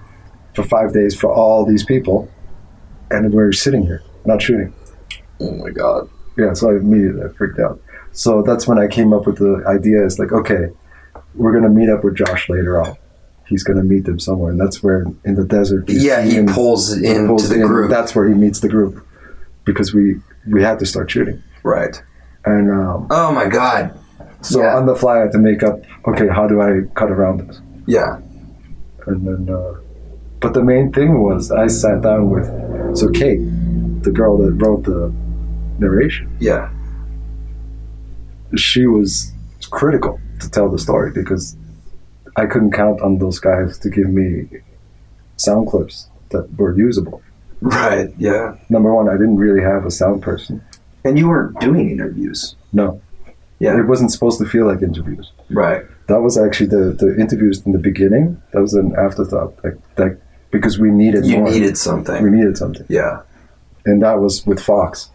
[0.53, 2.29] for five days for all these people,
[3.09, 4.73] and we're sitting here not shooting.
[5.39, 6.07] Oh my god.
[6.37, 7.79] Yeah, so I immediately I freaked out.
[8.13, 10.05] So that's when I came up with the idea.
[10.05, 10.67] It's like, okay,
[11.35, 12.95] we're gonna meet up with Josh later on.
[13.47, 15.85] He's gonna meet them somewhere, and that's where in the desert.
[15.89, 17.89] Yeah, he him- pulls into pulls the in, group.
[17.89, 19.05] That's where he meets the group
[19.65, 20.15] because we
[20.49, 22.01] we had to start shooting, right.
[22.45, 23.97] and um, Oh my god.
[24.41, 24.75] so Yeah.
[24.77, 25.79] on the fly I had to make up.
[26.07, 27.61] Okay, how do I cut around this?
[27.85, 28.17] Yeah.
[29.07, 29.73] And then, uh,
[30.39, 32.47] but the main thing was I sat down with
[32.97, 33.39] so Kate,
[34.03, 35.13] the girl that wrote the
[35.81, 36.29] narration.
[36.39, 36.69] Yeah.
[38.55, 39.31] she was
[39.69, 41.55] critical to tell the story because
[42.35, 44.47] I couldn't count on those guys to give me
[45.37, 47.21] sound clips that were usable.
[47.61, 48.09] Right.
[48.17, 48.57] Yeah.
[48.69, 50.61] Number one, I didn't really have a sound person.
[51.05, 52.55] And you weren't doing interviews.
[52.73, 53.01] No,
[53.59, 53.77] Yeah.
[53.79, 55.31] it wasn't supposed to feel like interviews.
[55.49, 55.83] Right.
[56.07, 58.41] That was actually the, the interviews in the beginning.
[58.51, 60.17] That was an afterthought, like that
[60.51, 61.49] because we needed You more.
[61.51, 62.21] needed something.
[62.21, 63.21] we needed something, Yeah.
[63.85, 65.09] and that was with Fox.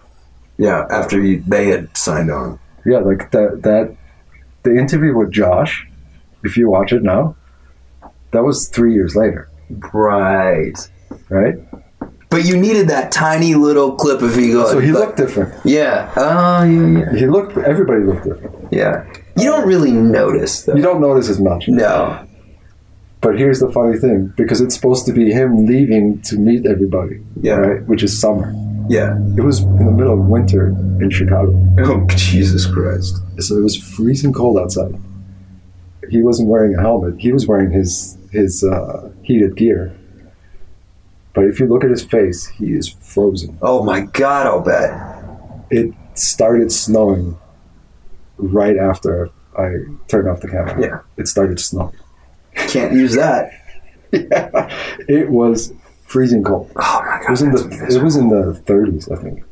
[0.58, 0.86] Yeah.
[0.90, 2.58] After you, they had signed on.
[2.84, 3.96] Yeah, like that that
[4.62, 5.86] the interview with Josh.
[6.44, 7.34] If you watch it now,
[8.30, 9.48] that was three years later,
[9.92, 10.74] Right.
[11.28, 11.54] right?
[12.30, 14.66] But you needed that tiny little clip of ego.
[14.66, 15.54] So he like- looked different.
[15.64, 16.10] Yeah.
[16.16, 17.12] Oh, yeah, yeah.
[17.18, 17.56] He looked.
[17.56, 18.54] Everybody looked different.
[18.70, 19.04] Yeah.
[19.36, 20.74] You don't really notice, though.
[20.76, 21.68] You don't notice as much.
[21.68, 22.18] No.
[23.20, 27.20] But here's the funny thing, because it's supposed to be him leaving to meet everybody,
[27.40, 27.54] Yeah.
[27.56, 27.82] right?
[27.88, 28.52] Which is summer.
[28.88, 29.16] Yeah.
[29.36, 30.68] It was in the middle of winter
[31.00, 33.18] in Chicago, Oh, Jesus Christ.
[33.38, 34.94] so it was freezing cold outside.
[36.10, 37.16] He wasn't wearing a helmet.
[37.18, 39.92] He was wearing his his uh, heated gear.
[41.34, 43.58] But if you look at his face, he is frozen.
[43.60, 44.90] Oh, my God, I'll bet.
[45.70, 47.36] It started snowing
[48.38, 49.68] right after I
[50.08, 50.80] turned off the camera.
[50.80, 51.00] Yeah.
[51.18, 51.94] It started snowing.
[52.54, 53.50] Can't use that.
[54.12, 54.70] yeah,
[55.08, 55.72] it was
[56.06, 56.70] freezing cold.
[56.76, 57.24] Oh, my God.
[57.24, 59.44] It was in the it was in the 30s, I think,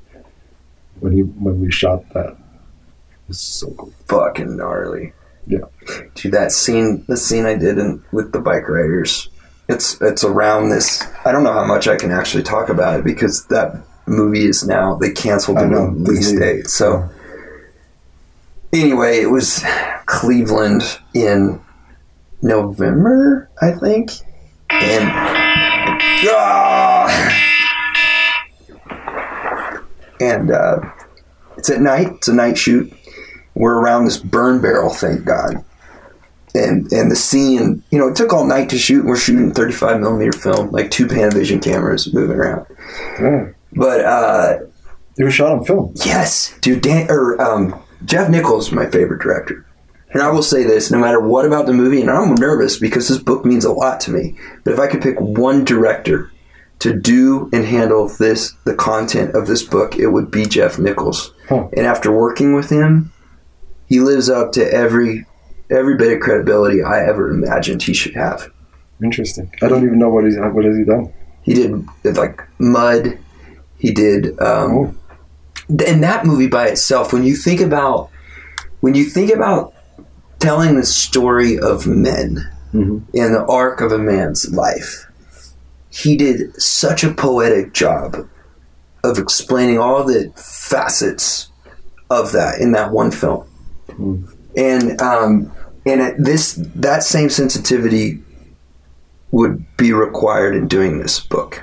[1.01, 2.31] when he when we shot that.
[2.31, 3.93] It was so cool.
[4.09, 5.13] fucking gnarly.
[5.47, 5.65] Yeah.
[6.15, 9.29] Dude, that scene, the scene I did in, with the bike riders,
[9.69, 11.03] it's it's around this.
[11.25, 14.67] I don't know how much I can actually talk about it because that movie is
[14.67, 16.69] now they canceled the know, release date.
[16.69, 17.09] So
[18.73, 19.65] anyway, it was
[20.07, 20.83] Cleveland
[21.15, 21.61] in
[22.43, 24.11] November, I think,
[24.71, 25.44] and
[26.27, 27.41] ah!
[30.21, 30.81] and uh,
[31.57, 32.09] it's at night.
[32.13, 32.93] It's a night shoot
[33.55, 35.65] we're around this burn barrel, thank God.
[36.55, 39.05] And and the scene, you know, it took all night to shoot.
[39.05, 42.67] We're shooting 35 millimeter film, like two Panavision cameras moving around.
[43.21, 43.49] Yeah.
[43.73, 44.59] But uh,
[45.19, 45.93] It was shot on film.
[46.05, 49.67] yes, dude, Dan, or um, Jeff Nichols my favorite director.
[50.15, 53.09] And I will say this: no matter what about the movie, and I'm nervous because
[53.09, 54.37] this book means a lot to me.
[54.65, 56.31] But if I could pick one director
[56.79, 61.35] to do and handle this, the content of this book, it would be Jeff Nichols.
[61.49, 61.69] Huh.
[61.77, 63.13] And after working with him,
[63.87, 65.27] he lives up to every
[65.71, 68.51] every bit of credibility I ever imagined he should have.
[69.03, 69.51] Interesting.
[69.63, 71.13] I don't even know what he's what has he done.
[71.43, 71.85] He did
[72.17, 73.19] like Mud.
[73.79, 74.95] He did, um, Oh.
[75.87, 77.13] and that movie by itself.
[77.13, 78.11] When you think about
[78.81, 79.75] when you think about
[80.45, 83.03] telling the story of men Mhm.
[83.15, 85.07] in the arc of a man's life,
[85.89, 88.27] he did such a poetic job
[89.03, 91.49] of explaining all the facets
[92.11, 93.45] of that in that one film.
[93.89, 94.29] Mm.
[94.57, 95.53] And um,
[95.87, 98.21] and it, this that same sensitivity
[99.31, 101.63] would be required in doing this book.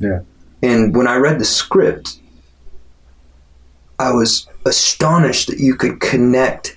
[0.00, 0.20] Yeah.
[0.62, 2.18] And when I read the script,
[3.98, 6.76] I was astonished that you could connect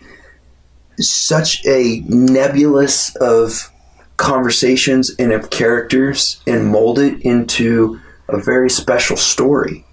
[1.10, 3.72] such a nebulous of
[4.18, 8.00] conversations and of characters and mold it into
[8.30, 9.86] a very special story.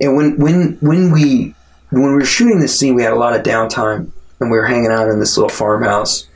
[0.00, 1.54] And when when when we
[1.90, 4.66] when we were shooting this scene, we had a lot of downtime and we were
[4.66, 6.26] hanging out in this little farmhouse.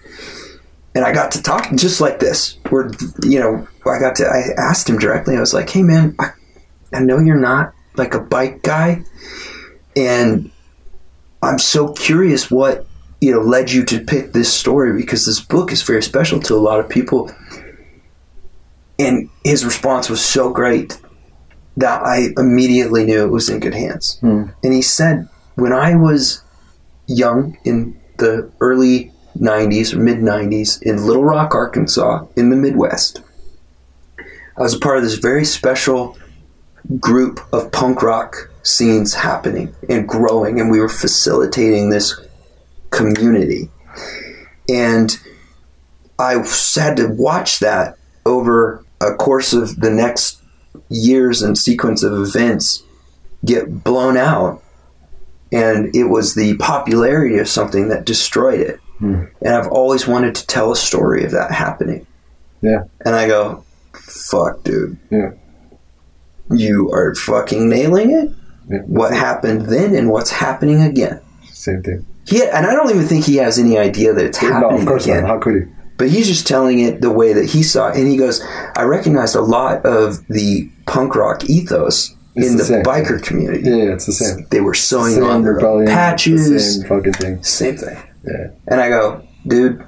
[0.95, 2.59] And I got to talk just like this.
[2.71, 2.91] Where
[3.23, 5.37] you know, I got to I asked him directly.
[5.37, 6.31] I was like, "Hey, man, I,
[6.93, 9.03] I know you're not like a bike guy,
[9.97, 10.51] and
[11.43, 12.87] I'm so curious what
[13.21, 16.55] you know led you to pick this story because this book is very special to
[16.55, 17.31] a lot of people."
[18.99, 20.99] And his response was so great
[21.77, 24.19] that I immediately knew it was in good hands.
[24.21, 24.45] Hmm.
[24.65, 26.43] And he said, when I was
[27.07, 33.21] young in the early 90s or mid 90s in Little Rock, Arkansas, in the Midwest,
[34.19, 36.17] I was a part of this very special
[36.99, 42.19] group of punk rock scenes happening and growing, and we were facilitating this
[42.91, 43.71] community.
[44.69, 45.17] And
[46.19, 50.41] I had to watch that over a course of the next
[50.89, 52.83] years and sequence of events
[53.45, 54.63] get blown out
[55.53, 58.81] and it was the popularity of something that destroyed it.
[58.99, 59.25] Hmm.
[59.41, 62.07] And I've always wanted to tell a story of that happening.
[62.63, 62.85] Yeah.
[63.05, 64.99] And I go, fuck, dude.
[65.11, 65.33] Yeah.
[66.51, 68.31] You are fucking nailing it.
[68.69, 68.79] Yeah.
[68.81, 71.21] What happened then and what's happening again.
[71.53, 72.07] Same thing.
[72.27, 74.87] He, and I don't even think he has any idea that it's No, happening of
[74.89, 75.23] course again.
[75.23, 75.29] not.
[75.29, 75.61] How could he?
[75.99, 77.97] But he's just telling it the way that he saw it.
[77.97, 78.43] And he goes,
[78.77, 83.63] I recognized a lot of the punk rock ethos It's in the the, biker community.
[83.71, 84.47] Yeah, it's the same.
[84.51, 86.51] They were sewing Same on their rebellion, patches.
[86.51, 87.43] the same fucking thing.
[87.43, 87.97] Same thing.
[88.27, 88.49] Yeah.
[88.67, 89.83] And I go, dude,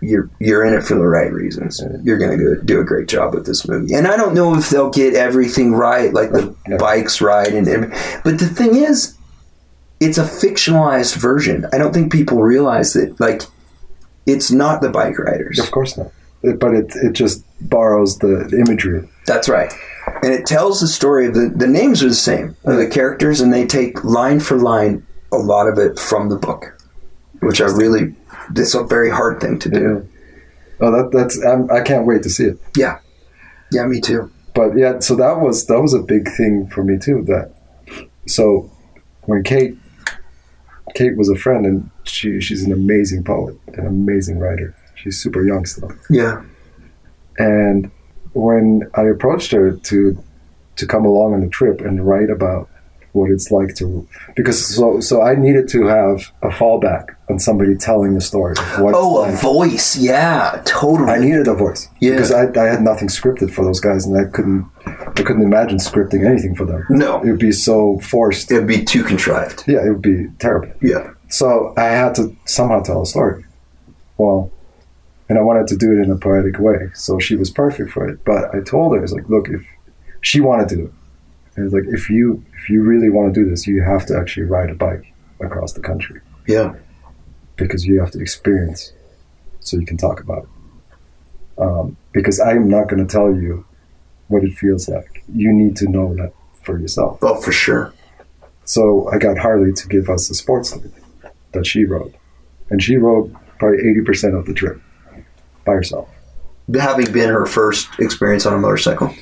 [0.00, 1.82] you're you're in it for the right reasons.
[2.02, 3.92] You're gonna go do a great job with this movie.
[3.94, 8.20] And I don't know if they'll get everything right, like the bikes right, and, everything.
[8.24, 9.16] but the thing is,
[10.02, 11.66] it's a fictionalized version.
[11.72, 13.42] I don't think people realize that like
[14.26, 15.58] it's not the bike riders.
[15.60, 16.12] Of course not.
[16.42, 19.08] It, but it it just borrows the imagery.
[19.26, 19.72] That's right.
[20.22, 23.40] And it tells the story of the the names are the same of the characters,
[23.40, 26.76] and they take line for line a lot of it from the book,
[27.40, 28.14] which I really.
[28.56, 30.08] It's a very hard thing to do.
[30.80, 30.88] Yeah.
[30.88, 32.58] Oh, that that's I'm, I can't wait to see it.
[32.76, 32.98] Yeah,
[33.70, 34.32] yeah, me too.
[34.52, 37.22] But yeah, so that was that was a big thing for me too.
[37.22, 37.54] That
[38.26, 38.68] so
[39.26, 39.78] when Kate
[40.94, 44.74] Kate was a friend and she she's an amazing poet, an amazing writer.
[44.94, 45.92] She's super young still.
[46.10, 46.42] Yeah,
[47.38, 47.90] And
[48.34, 50.22] when I approached her to
[50.76, 52.68] to come along on the trip and write about
[53.12, 57.74] what it's like to because so so I needed to have a fallback on somebody
[57.76, 59.96] telling the story Oh, a voice.
[59.98, 61.10] Yeah, totally.
[61.10, 62.12] I needed a voice Yeah.
[62.12, 65.76] because I, I had nothing scripted for those guys and I couldn't I couldn't imagine
[65.78, 66.84] scripting anything for them.
[66.88, 68.50] no, It would be so forced.
[68.50, 69.64] it'd be too contrived.
[69.66, 70.72] Yeah, it would be terrible.
[70.80, 71.10] Yeah.
[71.28, 73.44] So I had to somehow tell a story.
[74.18, 74.50] Well,
[75.28, 76.90] and I wanted to do it in a poetic way.
[76.94, 78.24] So she was perfect for it.
[78.24, 79.62] But I told her, I was like, look, if
[80.20, 80.92] she wanted to do it,
[81.56, 84.16] and it's like, if you if you really want to do this, you have to
[84.16, 86.74] actually ride a bike across the country Yeah.
[87.56, 88.92] because you have to experience
[89.60, 90.48] so you can talk about it.
[91.58, 93.64] Um, because I'm not going to tell you
[94.28, 95.24] what it feels like.
[95.32, 96.32] You need to know that
[96.62, 97.18] for yourself.
[97.22, 97.92] Oh, for sure.
[98.64, 100.92] So I got Harley to give us a sports lead
[101.52, 102.14] that she rode.
[102.70, 104.80] And she rode probably 80% of the trip
[105.66, 106.08] by herself.
[106.72, 109.14] Having been her first experience on a motorcycle.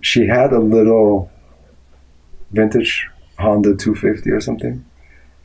[0.00, 1.30] She had a little
[2.56, 3.06] vintage
[3.38, 4.84] Honda 250 or something.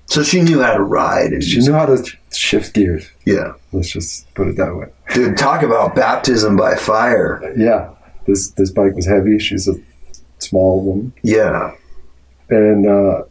[0.08, 1.32] So she knew how to ride.
[1.32, 2.04] And She knew how to
[2.34, 3.10] shift gears.
[3.26, 3.54] Yeah.
[3.72, 4.88] Let's just put it that way.
[5.14, 7.42] Dude, talk about baptism by fire.
[7.58, 7.92] Yeah,
[8.26, 9.40] this this bike was heavy.
[9.40, 9.76] She's a
[10.40, 11.72] small woman, Yeah.
[12.50, 13.24] and uh,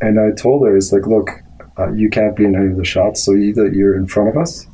[0.00, 1.28] and I told her, it's like, look,
[1.78, 3.22] uh, you can't be in any of the shots.
[3.24, 4.66] So either you're in front of us,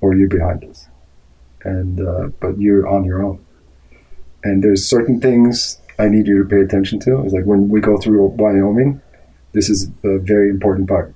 [0.00, 0.88] or you're behind us,
[1.62, 3.38] and uh, but you're on your own.
[4.42, 7.22] And there's certain things I need you to pay attention to.
[7.22, 9.00] It's like when we go through Wyoming,
[9.52, 11.14] this is a very important part.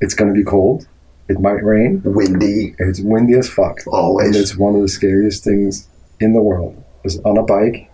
[0.00, 0.88] It's going to be cold.
[1.28, 2.02] It might rain.
[2.04, 2.74] Windy.
[2.78, 3.78] It's windy as fuck.
[3.86, 4.26] Always.
[4.28, 5.88] And it's one of the scariest things
[6.20, 6.82] in the world.
[7.04, 7.88] Is on a bike,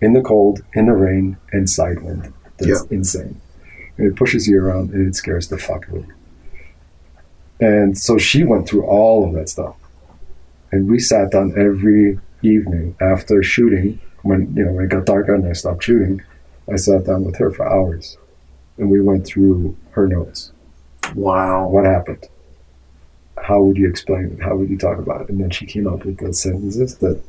[0.00, 2.32] in the cold, in the rain, and side wind.
[2.58, 3.40] That's insane.
[3.96, 6.14] And it pushes you around and it scares the fuck out of you.
[7.60, 9.76] And so she went through all of that stuff.
[10.70, 15.28] And we sat down every evening after shooting, when you know, when it got dark
[15.28, 16.22] out and I stopped shooting,
[16.70, 18.16] I sat down with her for hours.
[18.76, 20.52] And we went through her notes.
[21.14, 21.66] Wow.
[21.68, 22.26] What happened?
[23.42, 24.42] How would you explain it?
[24.42, 25.28] How would you talk about it?
[25.30, 27.20] And then she came up with those sentences that,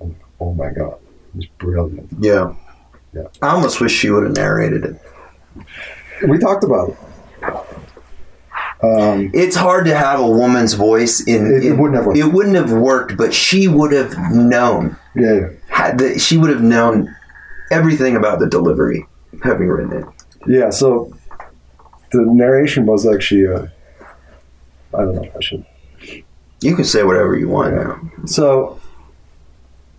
[0.00, 0.94] oh, oh my God,
[1.34, 2.08] it was brilliant.
[2.20, 2.54] Yeah.
[3.12, 3.24] Yeah.
[3.42, 4.96] I almost wish she would have narrated it.
[6.28, 6.96] We talked about it.
[8.82, 11.46] Um, It's hard to have a woman's voice in.
[11.46, 12.18] It- it in- wouldn't have worked.
[12.18, 14.96] It wouldn't have worked, but she would have known.
[15.14, 15.48] yeah, yeah.
[15.70, 17.14] Had the, she would have known
[17.70, 19.06] everything about the delivery,
[19.42, 20.04] having written it.
[20.46, 21.12] Yeah, so
[22.12, 23.66] the narration was actually, uh,
[24.94, 25.64] I don't know if I should.
[26.60, 27.82] You can say whatever you want Yeah.
[27.84, 28.00] now.
[28.26, 28.78] So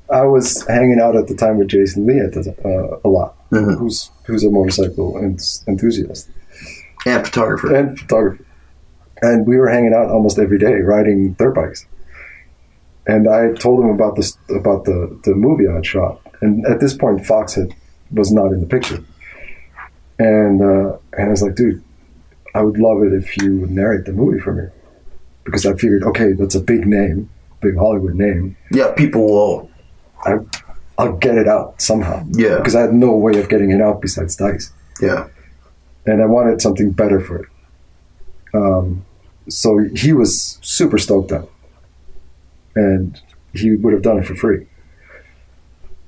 [0.09, 3.35] I was hanging out at the time with Jason Lee at the, uh, a lot,
[3.49, 3.77] Mhm.
[3.77, 6.29] who's who's a motorcycle en- enthusiast.
[7.05, 7.73] And photographer.
[7.73, 8.43] and photography.
[9.23, 11.85] And we were hanging out almost every day, riding dirt bikes.
[13.07, 16.21] And I told him about this about the, the movie I had shot.
[16.41, 17.73] And at this point, Fox had
[18.11, 19.03] was not in the picture.
[20.19, 21.83] And uh, and I was like, dude,
[22.53, 24.65] I would love it if you would narrate the movie for me,
[25.45, 27.29] because I figured, okay, that's a big name,
[27.61, 28.55] big Hollywood name.
[28.71, 29.69] yeah, people will.
[30.23, 30.37] I,
[30.99, 32.57] I'll get it out somehow, Yeah.
[32.57, 34.71] because I had no way of getting it out besides dice.
[35.01, 35.27] Yeah.
[36.05, 37.45] and I wanted something better for it.
[38.53, 39.03] Um,
[39.49, 41.49] so he was super stoked on it,
[42.75, 43.21] and
[43.53, 44.67] he would have done it for free.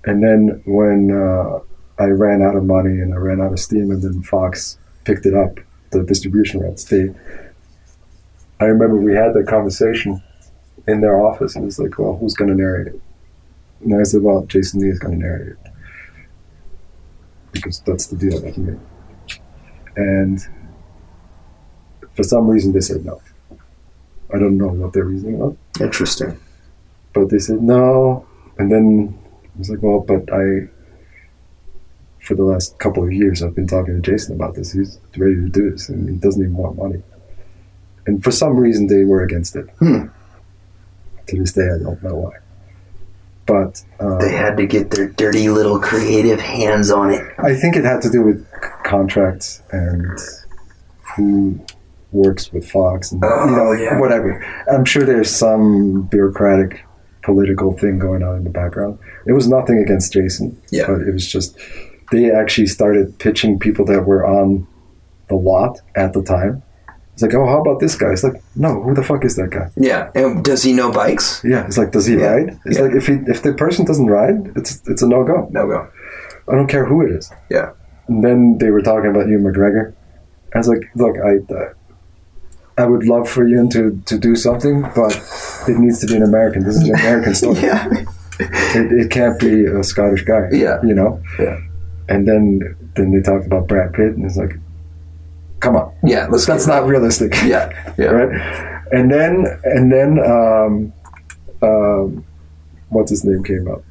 [0.05, 1.59] And then when uh,
[1.99, 5.25] I ran out of money and I ran out of steam, and then Fox picked
[5.25, 5.59] it up
[5.91, 6.83] the distribution rights.
[6.85, 7.13] They,
[8.59, 10.21] I remember we had that conversation
[10.87, 13.01] in their office, and it's like, well, who's going to narrate it?
[13.81, 15.57] And I said, well, Jason Lee is going to narrate it
[17.51, 18.79] because that's the deal that he made.
[19.95, 20.39] And
[22.15, 23.21] for some reason, they said no.
[24.33, 26.39] I don't know what their reasoning was, Interesting.
[27.13, 28.25] But they said no.
[28.57, 29.17] And then
[29.55, 30.67] I was like, well, but I,
[32.21, 34.71] for the last couple of years, I've been talking to Jason about this.
[34.73, 37.01] He's ready to do this, and he doesn't even want money.
[38.05, 39.65] And for some reason, they were against it.
[39.79, 40.07] Hmm.
[41.27, 42.31] To this day, I don't know why.
[43.45, 47.21] But um, They had to get their dirty little creative hands on it.
[47.37, 50.17] I think it had to do with c- contracts and
[51.15, 51.59] who
[52.11, 53.99] works with Fox and you know Oh, yeah.
[53.99, 54.43] whatever.
[54.71, 56.85] I'm sure there's some bureaucratic
[57.23, 58.99] political thing going on in the background.
[59.25, 60.87] It was nothing against Jason, Yeah.
[60.87, 61.57] but it was just
[62.11, 64.67] they actually started pitching people that were on
[65.29, 66.61] the lot at the time.
[67.13, 68.11] It's like, oh, how about this guy?
[68.11, 69.69] It's like, no, who the fuck is that guy?
[69.77, 70.09] Yeah.
[70.15, 71.41] And does he know bikes?
[71.43, 72.25] Yeah, it's like, does he Yeah.
[72.33, 72.59] ride?
[72.65, 72.83] It's Yeah.
[72.85, 75.47] like if he if the person doesn't ride, it's it's a no go.
[75.51, 75.87] No go.
[76.49, 77.31] I don't care who it is.
[77.49, 77.69] Yeah.
[78.07, 79.93] And then they were talking about you, McGregor.
[80.53, 81.69] I was like, look, I, uh,
[82.77, 85.15] I would love for you to, to do something, but
[85.67, 86.63] it needs to be an American.
[86.63, 87.59] This is an American story.
[87.61, 87.87] Yeah.
[88.39, 90.47] It, it can't be a Scottish guy.
[90.51, 90.81] Yeah.
[90.83, 91.21] You know?
[91.37, 91.59] Yeah.
[92.09, 94.55] And then then they talked about Brad Pitt, and it's like,
[95.59, 96.25] come on, Yeah.
[96.31, 97.33] Let's that's not realistic.
[97.45, 97.69] Yeah.
[97.97, 98.05] Yeah.
[98.07, 98.85] right?
[98.91, 100.93] And then and then um,
[101.61, 102.25] um,
[102.89, 103.83] what's his name came up?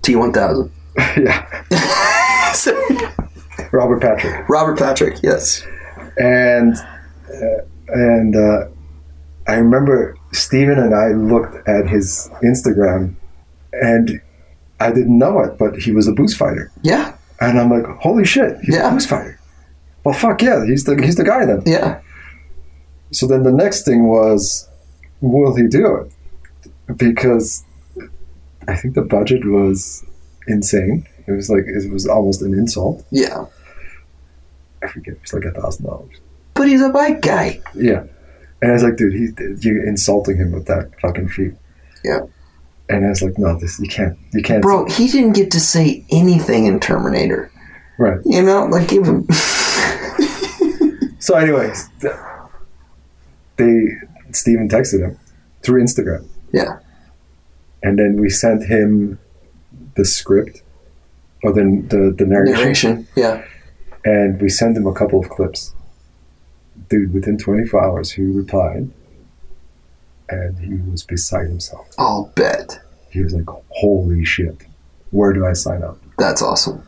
[0.00, 0.72] T one thousand.
[1.16, 1.46] yeah,
[3.72, 4.48] Robert Patrick.
[4.48, 5.22] Robert Patrick.
[5.22, 5.64] Yes.
[6.18, 6.76] and
[7.88, 8.68] and uh,
[9.48, 13.14] I remember Steven and I looked at his Instagram,
[13.72, 14.20] and
[14.80, 17.14] I didn't know it, but he was a Boozefighter, Yeah.
[17.40, 18.88] and I'm like, holy shit, he's Yeah.
[18.88, 19.36] a Boozefighter.
[20.04, 21.62] Well, fuck yeah, he's the he's the guy then.
[21.66, 22.00] Yeah.
[23.12, 24.68] So then the next thing was,
[25.20, 26.96] will he do it?
[26.96, 27.62] Because
[28.66, 30.04] I think the budget was
[30.48, 31.06] insane.
[31.26, 33.04] It was like it was almost an insult.
[33.10, 33.44] Yeah.
[34.82, 36.16] I forget, it was like a thousand dollars.
[36.62, 37.60] But he's a bike guy.
[37.74, 38.04] Yeah.
[38.60, 39.30] And I was like, dude, he,
[39.66, 41.50] you're insulting him with that fucking fee.
[42.04, 42.20] Yeah.
[42.88, 44.62] And I was like, no, this you can't, you can't.
[44.62, 47.50] Bro, he didn't get to say anything in Terminator.
[47.98, 48.20] Right.
[48.24, 49.26] You know, like give him.
[51.18, 51.88] So, anyways,
[53.56, 53.86] they
[54.32, 55.18] Steven texted him
[55.62, 56.80] through Instagram, yeah.
[57.80, 59.20] and then we sent him
[59.94, 60.62] the script
[61.44, 63.08] or then the the narration, Narration.
[63.16, 63.44] Yeah.
[64.04, 65.72] and we sent him a couple of clips.
[66.92, 68.90] Dude, within 24 hours, he replied,
[70.28, 71.88] and he was beside himself.
[71.96, 72.78] I'll bet.
[73.08, 74.66] He was like, "Holy shit,
[75.10, 76.82] where do I sign up?" That's awesome.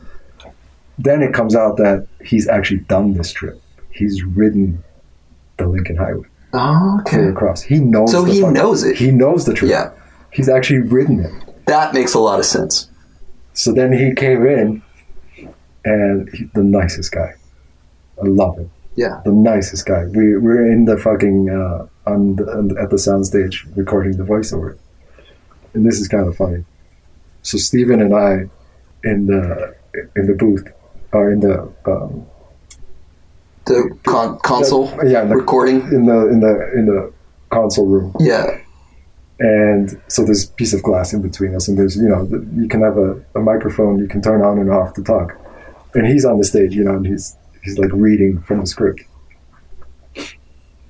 [0.99, 3.59] then it comes out that he's actually done this trip.
[3.89, 4.83] He's ridden
[5.57, 7.25] the Lincoln Highway Oh, okay.
[7.25, 7.63] across.
[7.63, 8.11] He knows.
[8.11, 8.95] So he fucking- knows it.
[8.97, 9.71] He knows the trip.
[9.71, 9.89] Yeah.
[10.31, 11.33] He's actually ridden it.
[11.65, 12.89] That makes a lot of sense.
[13.53, 14.83] So then he came in,
[15.83, 17.33] and he, the nicest guy.
[18.21, 18.69] I love him.
[18.95, 19.21] Yeah.
[19.25, 20.05] The nicest guy.
[20.05, 24.23] We we're in the fucking uh, on, the, on the- at the soundstage recording the
[24.23, 24.77] voiceover,
[25.73, 26.63] and this is kind of funny.
[27.41, 28.49] So Stephen and I,
[29.03, 29.75] in the
[30.15, 30.65] in the booth,
[31.13, 32.25] are in the um,
[33.65, 35.81] The con- console yeah, in the, recording.
[35.91, 37.11] in the in the in the
[37.49, 38.59] console room, Yeah.
[39.39, 42.39] and so there's a piece of glass in between us, and there's you know the,
[42.55, 45.35] you can have a, a microphone you can turn on and off to talk,
[45.95, 47.35] and he's on the stage, you know, and he's
[47.65, 49.01] he's like reading from the script,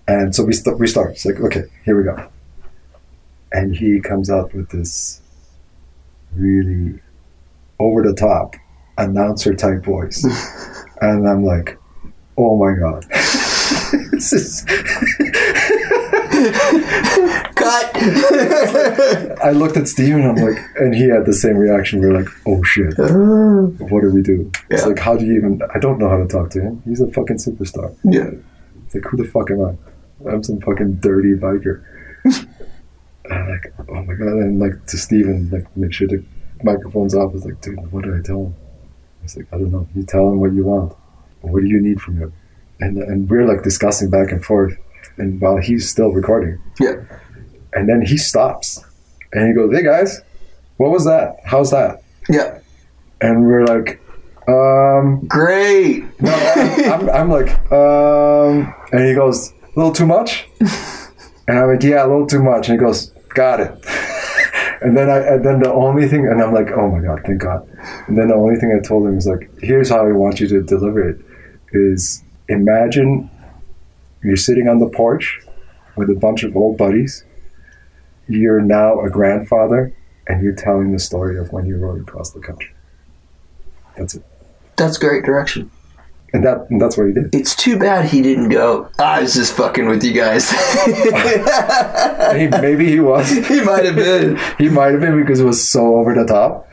[0.07, 1.11] and so we st- we start.
[1.11, 2.29] It's like okay, here we go,
[3.51, 5.21] and he comes out with this
[6.33, 6.99] really
[7.79, 8.55] over the top
[8.97, 10.23] announcer type voice,
[11.01, 11.79] and I'm like,
[12.37, 13.05] oh my god.
[14.11, 14.63] this is
[19.43, 21.99] I looked at Steven and I'm like, and he had the same reaction.
[21.99, 23.85] We are like, oh shit, uh-huh.
[23.89, 24.51] what do we do?
[24.69, 25.61] It's like, how do you even?
[25.73, 26.81] I don't know how to talk to him.
[26.85, 27.95] He's a fucking superstar.
[28.03, 28.29] yeah.
[28.85, 30.29] It's like, who the fuck am I?
[30.31, 31.83] I'm some fucking dirty biker.
[33.31, 34.27] I'm like, oh my god!
[34.27, 36.23] And like to Steven, like make sure the
[36.63, 37.31] microphone's off.
[37.31, 38.55] I was like, dude, what do I tell him?
[39.19, 39.87] I was like, I don't know.
[39.95, 40.93] You tell him what you want.
[41.41, 42.33] What do you need from him?
[42.79, 44.77] And and we're like discussing back and forth.
[45.17, 46.95] And while he's still recording, Yeah.
[47.75, 48.83] And then he stops
[49.33, 50.21] and he goes, Hey guys,
[50.77, 51.37] what was that?
[51.45, 52.01] How's that?
[52.29, 52.59] Yeah.
[53.21, 54.01] And we're like,
[54.47, 56.03] um, Great.
[56.21, 60.47] no, I'm, I'm, I'm like, um, and he goes, a little too much?
[61.47, 62.69] And I'm like, yeah, a little too much.
[62.69, 63.71] And he goes, got it.
[64.81, 67.41] And then I, and then the only thing, and I'm like, oh my God, thank
[67.41, 67.67] God.
[68.07, 70.47] And then the only thing I told him is like, here's how I want you
[70.49, 71.25] to deliver it
[71.71, 73.29] is imagine
[74.21, 75.39] you're sitting on the porch
[75.95, 77.23] with a bunch of old buddies.
[78.27, 79.93] You're now a grandfather,
[80.27, 82.71] and you're telling the story of when you rode across the country.
[83.97, 84.23] That's it,
[84.77, 85.71] That's great direction.
[86.33, 87.33] and that and that's what he did.
[87.33, 88.89] It's too bad he didn't go.
[88.99, 90.51] I was just fucking with you guys.
[92.35, 93.29] He, maybe he was.
[93.47, 94.37] he might have been.
[94.57, 96.67] He might have been because it was so over the top,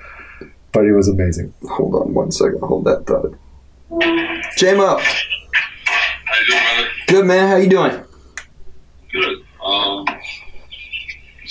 [0.72, 1.52] but it was amazing.
[1.70, 2.60] Hold on one second.
[2.62, 3.34] Hold that thought.
[4.56, 4.98] J-Mo.
[4.98, 6.88] How you doing, brother?
[7.06, 7.48] Good man.
[7.48, 8.02] How you doing?
[9.12, 9.44] Good.
[9.64, 10.06] Um,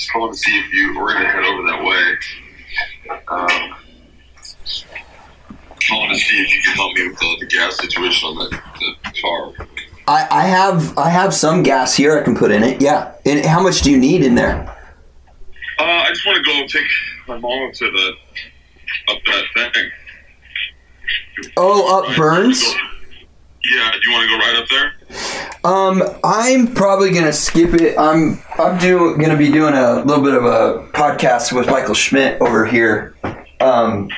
[0.01, 2.17] just calling to see if you were gonna head over that way.
[3.27, 3.75] Um,
[5.87, 8.61] calling to see if you can help me with the, the gas situation on the,
[8.79, 9.67] the car.
[10.07, 12.81] I, I have I have some gas here I can put in it.
[12.81, 13.13] Yeah.
[13.25, 14.67] And how much do you need in there?
[15.79, 16.87] Uh, I just want to go take
[17.27, 18.13] my mom up to the
[19.09, 19.19] up
[19.55, 19.91] that thing.
[21.57, 22.63] Oh, up Burns.
[22.63, 23.91] Yeah.
[23.91, 24.93] Do you want to go right up there?
[25.63, 27.97] Um, I'm probably gonna skip it.
[27.97, 32.41] I'm I'm do gonna be doing a little bit of a podcast with Michael Schmidt
[32.41, 33.15] over here.
[33.59, 34.09] Um,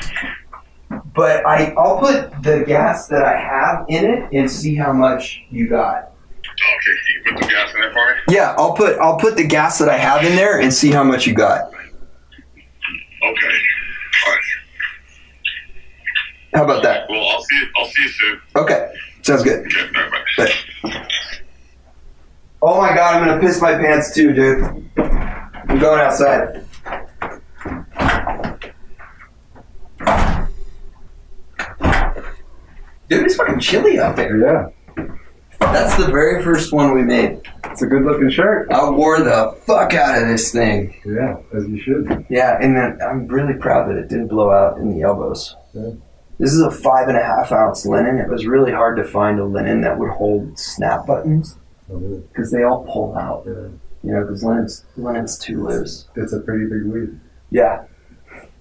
[1.16, 5.42] but I I'll put the gas that I have in it and see how much
[5.50, 6.12] you got.
[6.44, 6.98] Okay.
[7.16, 8.36] You put the gas in there for me.
[8.36, 11.04] Yeah, I'll put I'll put the gas that I have in there and see how
[11.04, 11.66] much you got.
[11.66, 13.56] Okay.
[14.26, 14.42] All right.
[16.54, 17.10] How about that?
[17.10, 17.68] Well, I'll see.
[17.78, 18.42] I'll see you soon.
[18.56, 18.94] Okay,
[19.24, 19.68] sounds good.
[20.38, 20.52] Bye.
[22.62, 24.64] Oh my god, I'm gonna piss my pants too, dude.
[24.98, 26.64] I'm going outside.
[33.10, 34.38] Dude, it's fucking chilly out there.
[34.38, 34.70] Yeah,
[35.60, 37.42] That's the very first one we made.
[37.66, 38.72] it's a good looking shirt.
[38.72, 41.00] I wore the fuck out of this thing.
[41.06, 42.26] Yeah, as you should.
[42.30, 45.56] Yeah, and then I'm really proud that it didn't blow out in the elbows.
[45.74, 45.92] Yeah.
[46.40, 48.18] This is a five and a half ounce linen.
[48.20, 51.58] It was really hard to find a linen that would hold snap buttons
[51.92, 52.00] oh,
[52.32, 53.44] because they all pull out.
[53.46, 53.68] Yeah.
[54.06, 56.08] You know, because linen's linen's too loose.
[56.16, 57.18] It's a pretty big weave.
[57.52, 57.84] Yeah,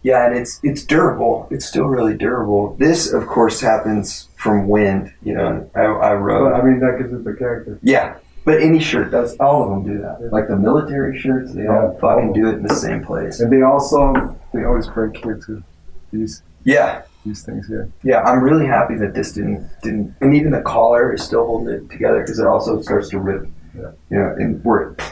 [0.03, 1.49] yeah, and it's it's durable.
[1.51, 2.77] It's still really durable.
[2.79, 5.13] This, of course, happens from wind.
[5.23, 6.53] You know, I, I rode.
[6.53, 7.79] But I mean, that gives it the character.
[7.83, 9.37] Yeah, but any shirt does.
[9.39, 10.31] All of them do that.
[10.33, 12.35] Like the military shirts, they all Yeah, fucking all.
[12.35, 13.41] do it in the same place.
[13.41, 15.65] And they also they always break here too.
[16.13, 17.91] These Yeah, these things here.
[18.03, 18.23] yeah.
[18.23, 21.91] I'm really happy that this didn't didn't, and even the collar is still holding it
[21.91, 23.47] together because it also starts to rip.
[23.77, 23.93] Yeah.
[24.11, 25.03] You know, and where it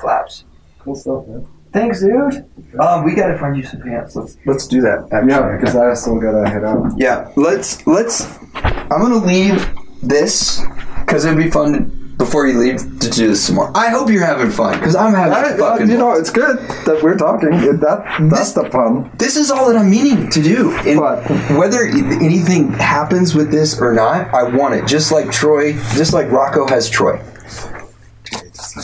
[0.00, 0.44] flaps.
[0.78, 1.46] Cool stuff, man.
[1.72, 2.44] Thanks, dude.
[2.78, 4.14] Um, we gotta find you some pants.
[4.14, 5.08] Let's let's do that.
[5.10, 5.30] Actually.
[5.30, 6.92] Yeah, because I still gotta head out.
[6.96, 8.38] Yeah, let's let's.
[8.54, 9.68] I'm gonna leave
[10.02, 10.60] this
[11.00, 13.70] because it'd be fun to, before you leave to do this some more.
[13.76, 15.90] I hope you're having fun because I'm having I- fucking.
[15.90, 17.50] you know, it's good that we're talking.
[17.50, 19.10] That that's the fun.
[19.18, 20.72] this is all that I'm meaning to do.
[20.86, 21.24] And But-
[21.58, 24.86] whether anything happens with this or not, I want it.
[24.86, 27.20] Just like Troy, just like Rocco has Troy.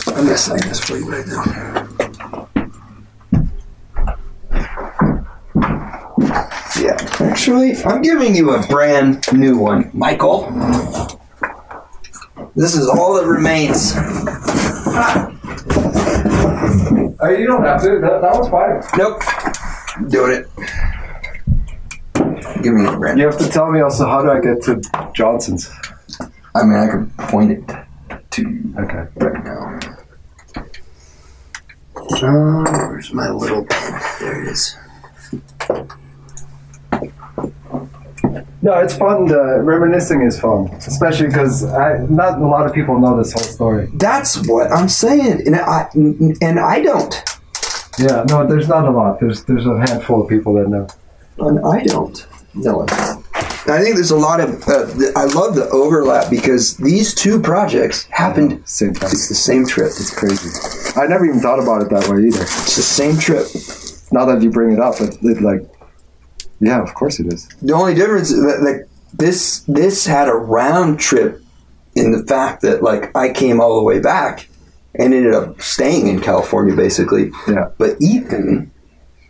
[0.07, 2.47] I'm gonna sign this for you right now.
[6.79, 10.45] Yeah, actually, I'm giving you a brand new one, Michael.
[12.59, 13.93] This is all that remains.
[17.21, 17.99] Uh, you don't have to.
[18.01, 18.81] That, that was fine.
[18.97, 19.21] Nope.
[20.09, 20.47] Doing it.
[22.61, 23.17] Give me a brand.
[23.17, 24.81] You have to tell me also how do I get to
[25.15, 25.71] Johnson's?
[26.53, 27.63] I mean, I can point it
[28.31, 29.05] to you Okay.
[29.15, 29.79] right now.
[32.21, 34.01] Uh, where's my little pen?
[34.19, 34.75] There it is.
[38.61, 39.31] No, it's fun.
[39.31, 41.63] Uh, reminiscing is fun, especially because
[42.09, 43.87] not a lot of people know this whole story.
[43.93, 47.13] That's what I'm saying, and I and I don't,
[47.97, 49.19] Yeah, no, there's not a lot.
[49.21, 50.87] There's there's a handful of people that know.
[51.39, 52.27] and I don't.
[52.53, 52.85] No.
[53.67, 54.49] I think there's a lot of.
[54.67, 58.67] Uh, I love the overlap because these two projects happened.
[58.67, 59.11] Same time.
[59.11, 59.87] It's the same trip.
[59.87, 60.49] It's crazy.
[60.99, 62.41] I never even thought about it that way either.
[62.41, 63.45] It's the same trip.
[64.11, 65.61] Now that you bring it up, it, it like,
[66.59, 67.47] yeah, of course it is.
[67.61, 71.41] The only difference is that like this this had a round trip
[71.95, 74.47] in the fact that like I came all the way back
[74.95, 77.31] and ended up staying in California basically.
[77.47, 78.71] Yeah, But Ethan,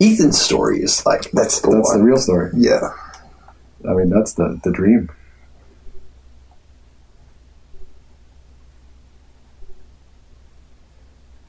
[0.00, 2.50] Ethan's story is like that's the that's the real story.
[2.56, 2.90] yeah.
[3.88, 5.08] I mean, that's the the dream.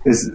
[0.05, 0.31] Is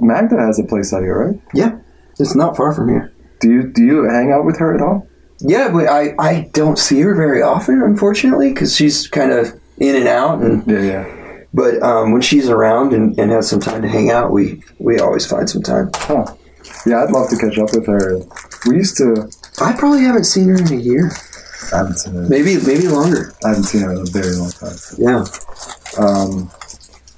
[0.00, 1.40] Magda has a place out here, right?
[1.54, 1.78] Yeah.
[2.18, 3.12] It's not far from here.
[3.44, 5.06] Do you do you hang out with her at all?
[5.40, 9.94] Yeah, but I, I don't see her very often, unfortunately, because she's kind of in
[9.96, 10.40] and out.
[10.42, 11.44] And Yeah, yeah.
[11.52, 14.98] but um, when she's around and, and has some time to hang out, we we
[15.00, 15.90] always find some time.
[15.94, 16.24] Huh.
[16.86, 18.18] Yeah, I'd love to catch up with her.
[18.66, 19.30] We used to.
[19.60, 21.10] I probably haven't seen her in a year.
[21.72, 22.30] I haven't seen it.
[22.30, 23.34] Maybe maybe longer.
[23.44, 24.76] I haven't seen her in a very long time.
[24.96, 25.24] Yeah.
[25.98, 26.50] Um,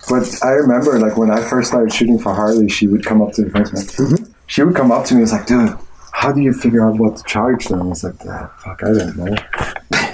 [0.08, 3.32] but I remember, like, when I first started shooting for Harley, she would come up
[3.34, 3.50] to me.
[4.46, 5.76] She would come up to me and was like, dude,
[6.16, 7.82] how do you figure out what to charge them?
[7.82, 9.36] I was like, ah, fuck, I don't know.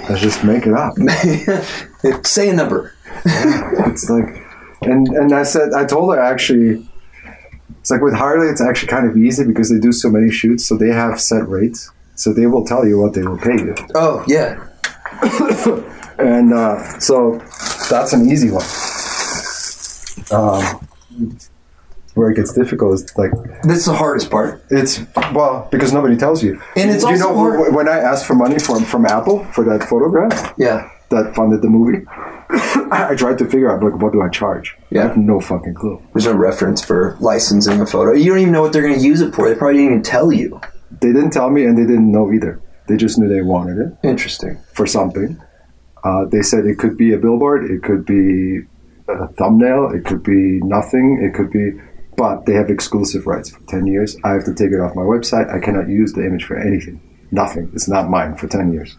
[0.09, 0.95] Let's just make it up.
[2.25, 2.93] Say a number.
[3.23, 4.45] it's like,
[4.81, 6.85] and, and I said, I told her actually,
[7.79, 10.65] it's like with Harley, it's actually kind of easy because they do so many shoots,
[10.65, 11.89] so they have set rates.
[12.15, 13.73] So they will tell you what they will pay you.
[13.95, 14.61] Oh yeah.
[16.19, 17.37] and uh, so
[17.89, 18.65] that's an easy one.
[20.31, 21.39] Um,
[22.15, 23.31] where it gets difficult is like
[23.63, 24.63] That's the hardest part.
[24.69, 25.01] it's
[25.33, 26.61] well because nobody tells you.
[26.75, 29.63] And it's you also know hard- when I asked for money from from Apple for
[29.65, 30.89] that photograph Yeah.
[31.09, 32.05] that funded the movie,
[32.91, 34.75] I tried to figure out like what do I charge.
[34.79, 35.03] I Yeah.
[35.07, 36.01] have no fucking clue.
[36.13, 38.13] There's no reference for licensing a photo.
[38.13, 39.47] You don't even know what they're going to use it for.
[39.49, 40.59] They probably didn't even tell you.
[41.01, 42.61] They didn't tell me, and they didn't know either.
[42.87, 44.59] They just knew they wanted it Interesting.
[44.73, 45.41] for something.
[46.03, 48.59] Uh, they said it could be a billboard, it could be
[49.07, 51.71] a thumbnail, it could be nothing, it could be.
[52.17, 54.15] But they have exclusive rights for ten years.
[54.23, 55.53] I have to take it off my website.
[55.53, 57.01] I cannot use the image for anything.
[57.31, 57.71] Nothing.
[57.73, 58.95] It's not mine for ten years.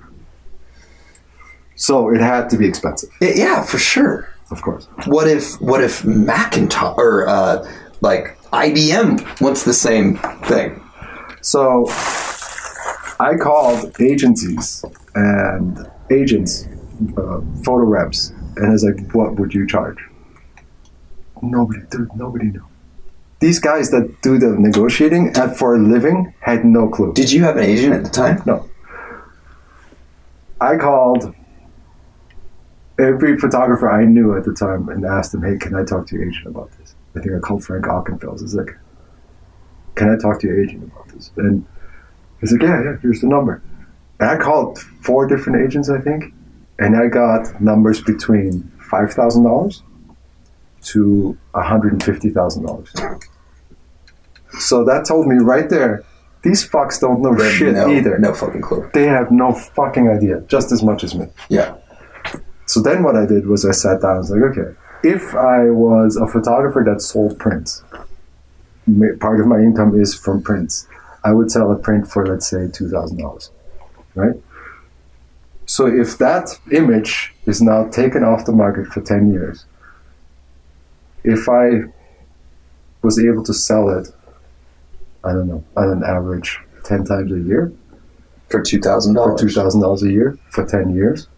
[1.76, 4.28] So it had to be expensive, Yeah, for sure.
[4.50, 4.86] of course.
[5.06, 7.68] What if what if Macintosh or uh,
[8.00, 10.80] like IBM wants the same thing?
[11.40, 11.86] So
[13.20, 14.84] I called agencies
[15.14, 15.78] and
[16.10, 16.66] agents,
[17.16, 19.98] uh, photo reps, and I was like, "What would you charge?"
[21.42, 22.64] Nobody, dude, nobody knew.
[23.40, 27.12] These guys that do the negotiating at for a living had no clue.
[27.12, 28.42] Did you have an agent at the time?
[28.46, 28.68] No.
[30.60, 31.34] I called
[32.98, 36.16] every photographer I knew at the time and asked them, "Hey, can I talk to
[36.16, 38.40] your agent about this?" I think I called Frank Ockenfels.
[38.40, 38.76] He's like,
[39.94, 41.66] "Can I talk to your agent about this?" And
[42.40, 42.96] he's like, "Yeah, yeah.
[43.02, 43.60] Here's the number."
[44.20, 46.32] And I called four different agents, I think,
[46.78, 49.82] and I got numbers between five thousand dollars
[50.84, 52.92] to one hundred and fifty thousand dollars.
[54.60, 56.04] So that told me right there,
[56.42, 58.88] these fucks don't know shit no, either No fucking clue.
[58.94, 61.26] they have no fucking idea, just as much as me.
[61.48, 61.76] Yeah.
[62.66, 65.70] So then what I did was I sat down and was like, okay, if I
[65.70, 67.82] was a photographer that sold prints,
[69.20, 70.86] part of my income is from prints,
[71.24, 73.50] I would sell a print for, let's say, $2,000,
[74.14, 74.34] right?
[75.66, 79.64] So if that image is now taken off the market for 10 years,
[81.24, 81.82] if I
[83.02, 84.08] was able to sell it,
[85.24, 87.72] I don't know, on an average 10 times a year,
[88.50, 91.28] For two thousand dollars for two thousand dollars a year for ten years.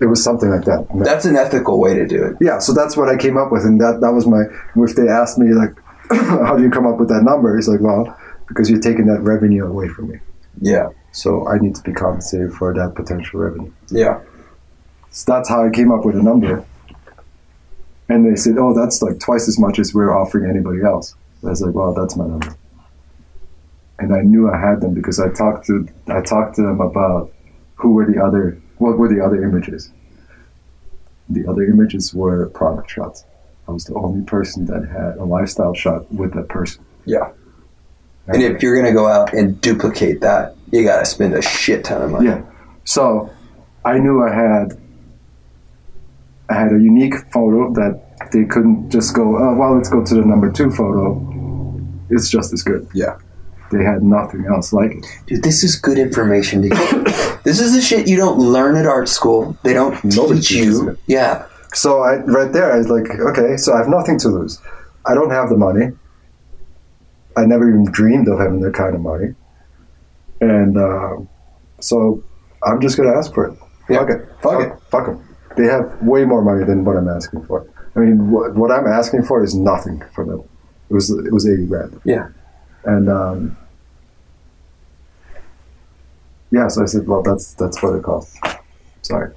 [0.00, 0.86] It was something like that.
[1.04, 2.36] That's an ethical way to do it.
[2.40, 4.42] yeah, so that's what I came up with, and that that was my.
[4.76, 5.72] If they asked me like,
[6.10, 7.56] how do you come up with that number?
[7.56, 8.16] It's like, well,
[8.48, 10.18] because you're taking that revenue away from me,
[10.60, 10.88] Yeah.
[11.12, 13.72] so I need to be compensated for that potential revenue.
[13.88, 14.20] Yeah.
[15.10, 16.64] So that's how I came up with a number.
[18.08, 21.14] And they said, oh, that's like twice as much as we're offering anybody else.
[21.42, 22.56] I was like, well, that's my number.
[23.98, 27.32] And I knew I had them because I talked to I talked to them about
[27.76, 29.90] who were the other what were the other images.
[31.28, 33.24] The other images were product shots.
[33.68, 36.84] I was the only person that had a lifestyle shot with that person.
[37.06, 37.32] Yeah.
[38.26, 42.02] And if you're gonna go out and duplicate that, you gotta spend a shit ton
[42.02, 42.26] of money.
[42.26, 42.42] Yeah.
[42.84, 43.30] So
[43.84, 44.78] I knew I had
[46.50, 48.00] had a unique photo that
[48.32, 51.20] they couldn't just go, oh, well, let's go to the number two photo.
[52.10, 52.86] It's just as good.
[52.94, 53.16] Yeah.
[53.72, 55.06] They had nothing else like it.
[55.26, 57.04] Dude, this is good information to get.
[57.44, 59.56] this is the shit you don't learn at art school.
[59.64, 60.90] They don't Nobody teach you.
[60.90, 60.98] it.
[61.06, 61.46] Yeah.
[61.72, 64.60] So I right there, I was like, okay, so I have nothing to lose.
[65.06, 65.88] I don't have the money.
[67.36, 69.34] I never even dreamed of having that kind of money,
[70.40, 71.16] and uh,
[71.80, 72.22] so
[72.62, 73.58] I'm just gonna ask for it.
[73.88, 73.98] Yeah.
[73.98, 74.28] Fuck it.
[74.28, 74.66] Fuck Fuck it.
[74.68, 74.78] it.
[74.90, 75.33] Fuck them.
[75.56, 77.66] They have way more money than what I'm asking for.
[77.96, 80.40] I mean, what, what I'm asking for is nothing for them.
[80.90, 82.00] It was it was eighty grand.
[82.04, 82.28] Yeah.
[82.84, 83.56] And um,
[86.50, 88.36] yeah, so I said, well, that's that's what it costs.
[89.02, 89.32] Sorry,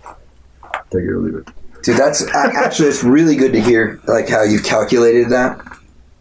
[0.92, 1.48] take it or leave it.
[1.84, 5.60] Dude, that's actually it's really good to hear like how you calculated that.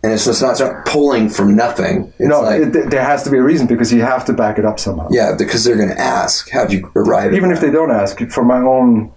[0.02, 2.12] And it's just not, not pulling from nothing.
[2.18, 4.56] It's no, like, it, there has to be a reason because you have to back
[4.58, 5.08] it up somehow.
[5.10, 7.66] yeah, because they're gonna ask, how'd you arrive at Even if that?
[7.66, 9.10] they don't ask, for my own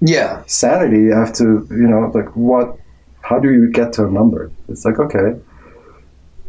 [0.00, 0.42] Yeah.
[0.46, 2.76] sanity, I have to, you know, like what?
[3.22, 4.50] How do you get to a number?
[4.68, 5.40] It's like okay,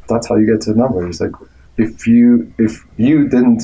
[0.09, 1.07] that's how you get to a number.
[1.07, 1.31] It's like
[1.77, 3.63] if you if you didn't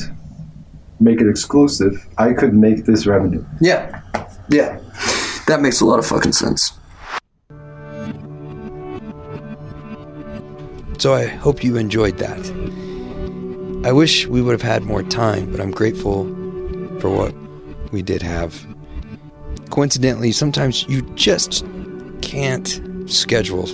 [0.99, 3.43] make it exclusive, I could make this revenue.
[3.59, 4.01] Yeah.
[4.49, 4.79] Yeah.
[5.47, 6.73] That makes a lot of fucking sense.
[10.99, 12.39] So I hope you enjoyed that.
[13.83, 16.25] I wish we would have had more time, but I'm grateful
[16.99, 17.33] for what
[17.91, 18.70] we did have.
[19.71, 21.65] Coincidentally, sometimes you just
[22.21, 23.65] can't schedule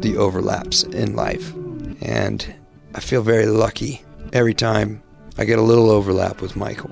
[0.00, 1.54] the overlaps in life.
[2.00, 2.54] And
[2.94, 4.02] I feel very lucky
[4.32, 5.02] every time
[5.38, 6.90] I get a little overlap with Michael.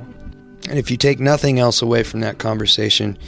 [0.69, 3.19] And if you take nothing else away from that conversation,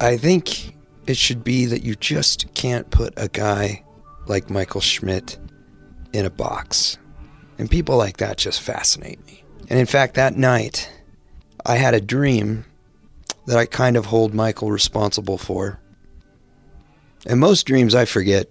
[0.00, 0.74] I think
[1.06, 3.84] it should be that you just can't put a guy
[4.26, 5.38] like Michael Schmidt
[6.12, 6.96] in a box.
[7.58, 9.44] And people like that just fascinate me.
[9.68, 10.90] And in fact, that night,
[11.66, 12.64] I had a dream
[13.46, 15.80] that I kind of hold Michael responsible for.
[17.26, 18.48] And most dreams I forget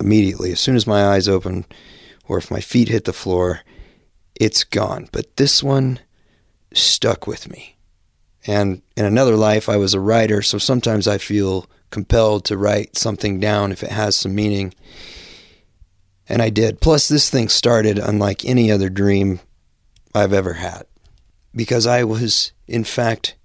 [0.00, 0.52] immediately.
[0.52, 1.66] As soon as my eyes open,
[2.28, 3.60] or if my feet hit the floor,
[4.34, 5.08] it's gone.
[5.12, 6.00] But this one
[6.72, 7.76] stuck with me.
[8.46, 12.96] And in another life, I was a writer, so sometimes I feel compelled to write
[12.96, 14.74] something down if it has some meaning.
[16.28, 16.80] And I did.
[16.80, 19.40] Plus, this thing started unlike any other dream
[20.14, 20.86] I've ever had.
[21.54, 23.36] Because I was, in fact,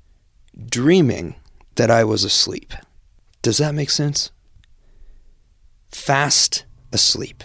[0.69, 1.35] dreaming
[1.75, 2.73] that I was asleep.
[3.41, 4.31] Does that make sense?
[5.91, 7.43] Fast asleep.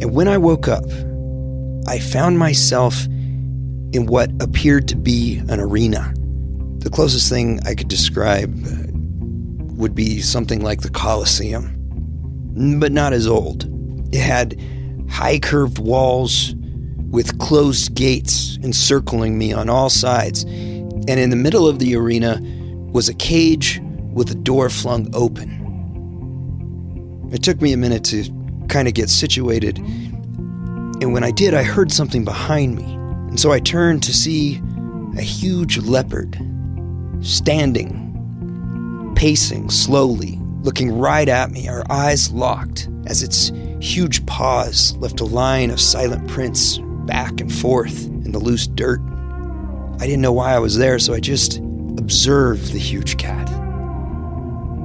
[0.00, 0.84] And when I woke up,
[1.86, 3.04] I found myself
[3.92, 6.12] in what appeared to be an arena.
[6.78, 8.86] The closest thing I could describe uh,
[9.74, 13.66] would be something like the Colosseum, but not as old.
[14.12, 14.60] It had
[15.08, 16.54] high curved walls
[17.12, 22.40] with closed gates encircling me on all sides, and in the middle of the arena
[22.90, 23.80] was a cage
[24.12, 25.60] with a door flung open.
[27.30, 28.24] It took me a minute to
[28.68, 33.52] kind of get situated, and when I did, I heard something behind me, and so
[33.52, 34.62] I turned to see
[35.18, 36.38] a huge leopard
[37.20, 45.20] standing, pacing slowly, looking right at me, our eyes locked as its huge paws left
[45.20, 49.00] a line of silent prints back and forth in the loose dirt.
[50.00, 53.46] I didn't know why I was there, so I just observed the huge cat.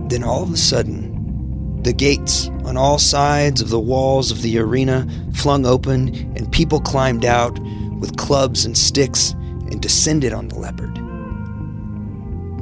[0.10, 4.60] Then all of a sudden, the gates on all sides of the walls of the
[4.60, 7.57] arena flung open, and people climbed out
[7.99, 10.95] with clubs and sticks and descended on the leopard.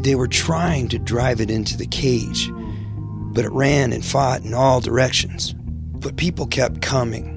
[0.03, 2.51] They were trying to drive it into the cage,
[3.33, 5.55] but it ran and fought in all directions.
[5.57, 7.34] But people kept coming.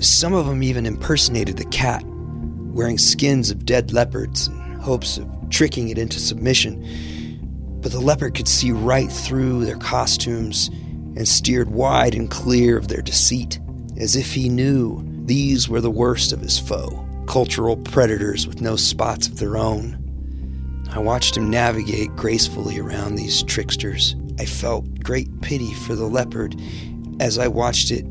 [0.00, 5.28] Some of them even impersonated the cat, wearing skins of dead leopards in hopes of
[5.50, 7.78] tricking it into submission.
[7.80, 12.88] But the leopard could see right through their costumes and steered wide and clear of
[12.88, 13.58] their deceit,
[13.96, 18.74] as if he knew these were the worst of his foe cultural predators with no
[18.74, 19.98] spots of their own.
[20.90, 24.16] I watched him navigate gracefully around these tricksters.
[24.38, 26.58] I felt great pity for the leopard
[27.20, 28.06] as I watched it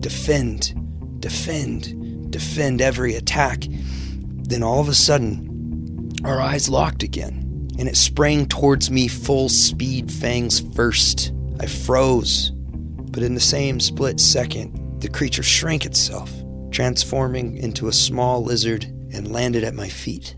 [0.00, 0.74] defend,
[1.20, 3.64] defend, defend every attack.
[3.68, 9.48] Then all of a sudden, our eyes locked again, and it sprang towards me full
[9.48, 11.32] speed, fangs first.
[11.60, 16.30] I froze, but in the same split second, the creature shrank itself
[16.70, 20.36] transforming into a small lizard and landed at my feet.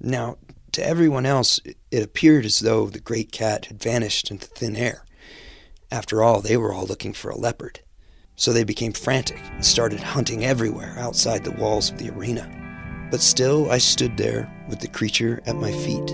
[0.00, 0.38] Now,
[0.72, 1.60] to everyone else,
[1.90, 5.04] it appeared as though the great cat had vanished into thin air.
[5.90, 7.80] After all, they were all looking for a leopard.
[8.36, 12.50] So they became frantic and started hunting everywhere outside the walls of the arena.
[13.10, 16.10] But still, I stood there with the creature at my feet.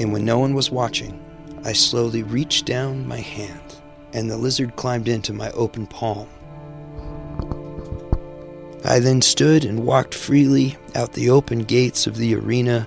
[0.00, 1.20] And when no one was watching,
[1.64, 3.76] I slowly reached down my hand,
[4.12, 6.28] and the lizard climbed into my open palm
[8.86, 12.86] I then stood and walked freely out the open gates of the arena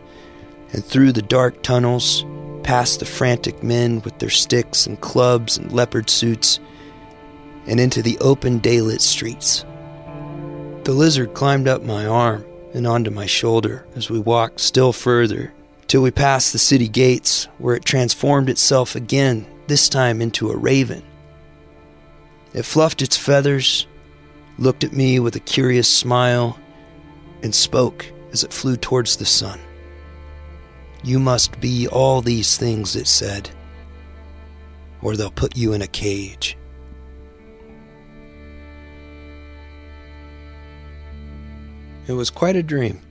[0.72, 2.24] and through the dark tunnels,
[2.62, 6.60] past the frantic men with their sticks and clubs and leopard suits,
[7.68, 9.66] and into the open daylit streets.
[10.84, 15.54] The lizard climbed up my arm and onto my shoulder as we walked still further
[15.88, 20.58] till we passed the city gates, where it transformed itself again, this time into a
[20.58, 21.04] raven.
[22.54, 23.88] It fluffed its feathers
[24.58, 26.60] looked at me with a curious smile,
[27.44, 29.60] and spoke as it flew towards the sun.
[31.04, 33.50] You must be all these things, it said,
[35.02, 36.58] or they'll put you in a cage.
[42.08, 43.02] It was quite a dream.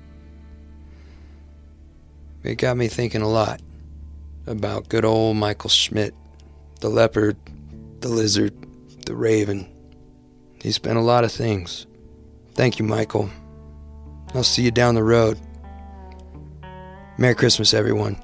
[2.43, 3.60] It got me thinking a lot
[4.47, 6.14] about good old Michael Schmidt,
[6.81, 7.36] the leopard,
[8.01, 8.55] the lizard,
[9.05, 9.70] the raven,
[10.66, 11.86] He's been a lot of things.
[12.55, 13.31] Thank you, Michael.
[14.35, 15.39] I'll see you down the road.
[17.18, 18.20] Merry Christmas, everyone.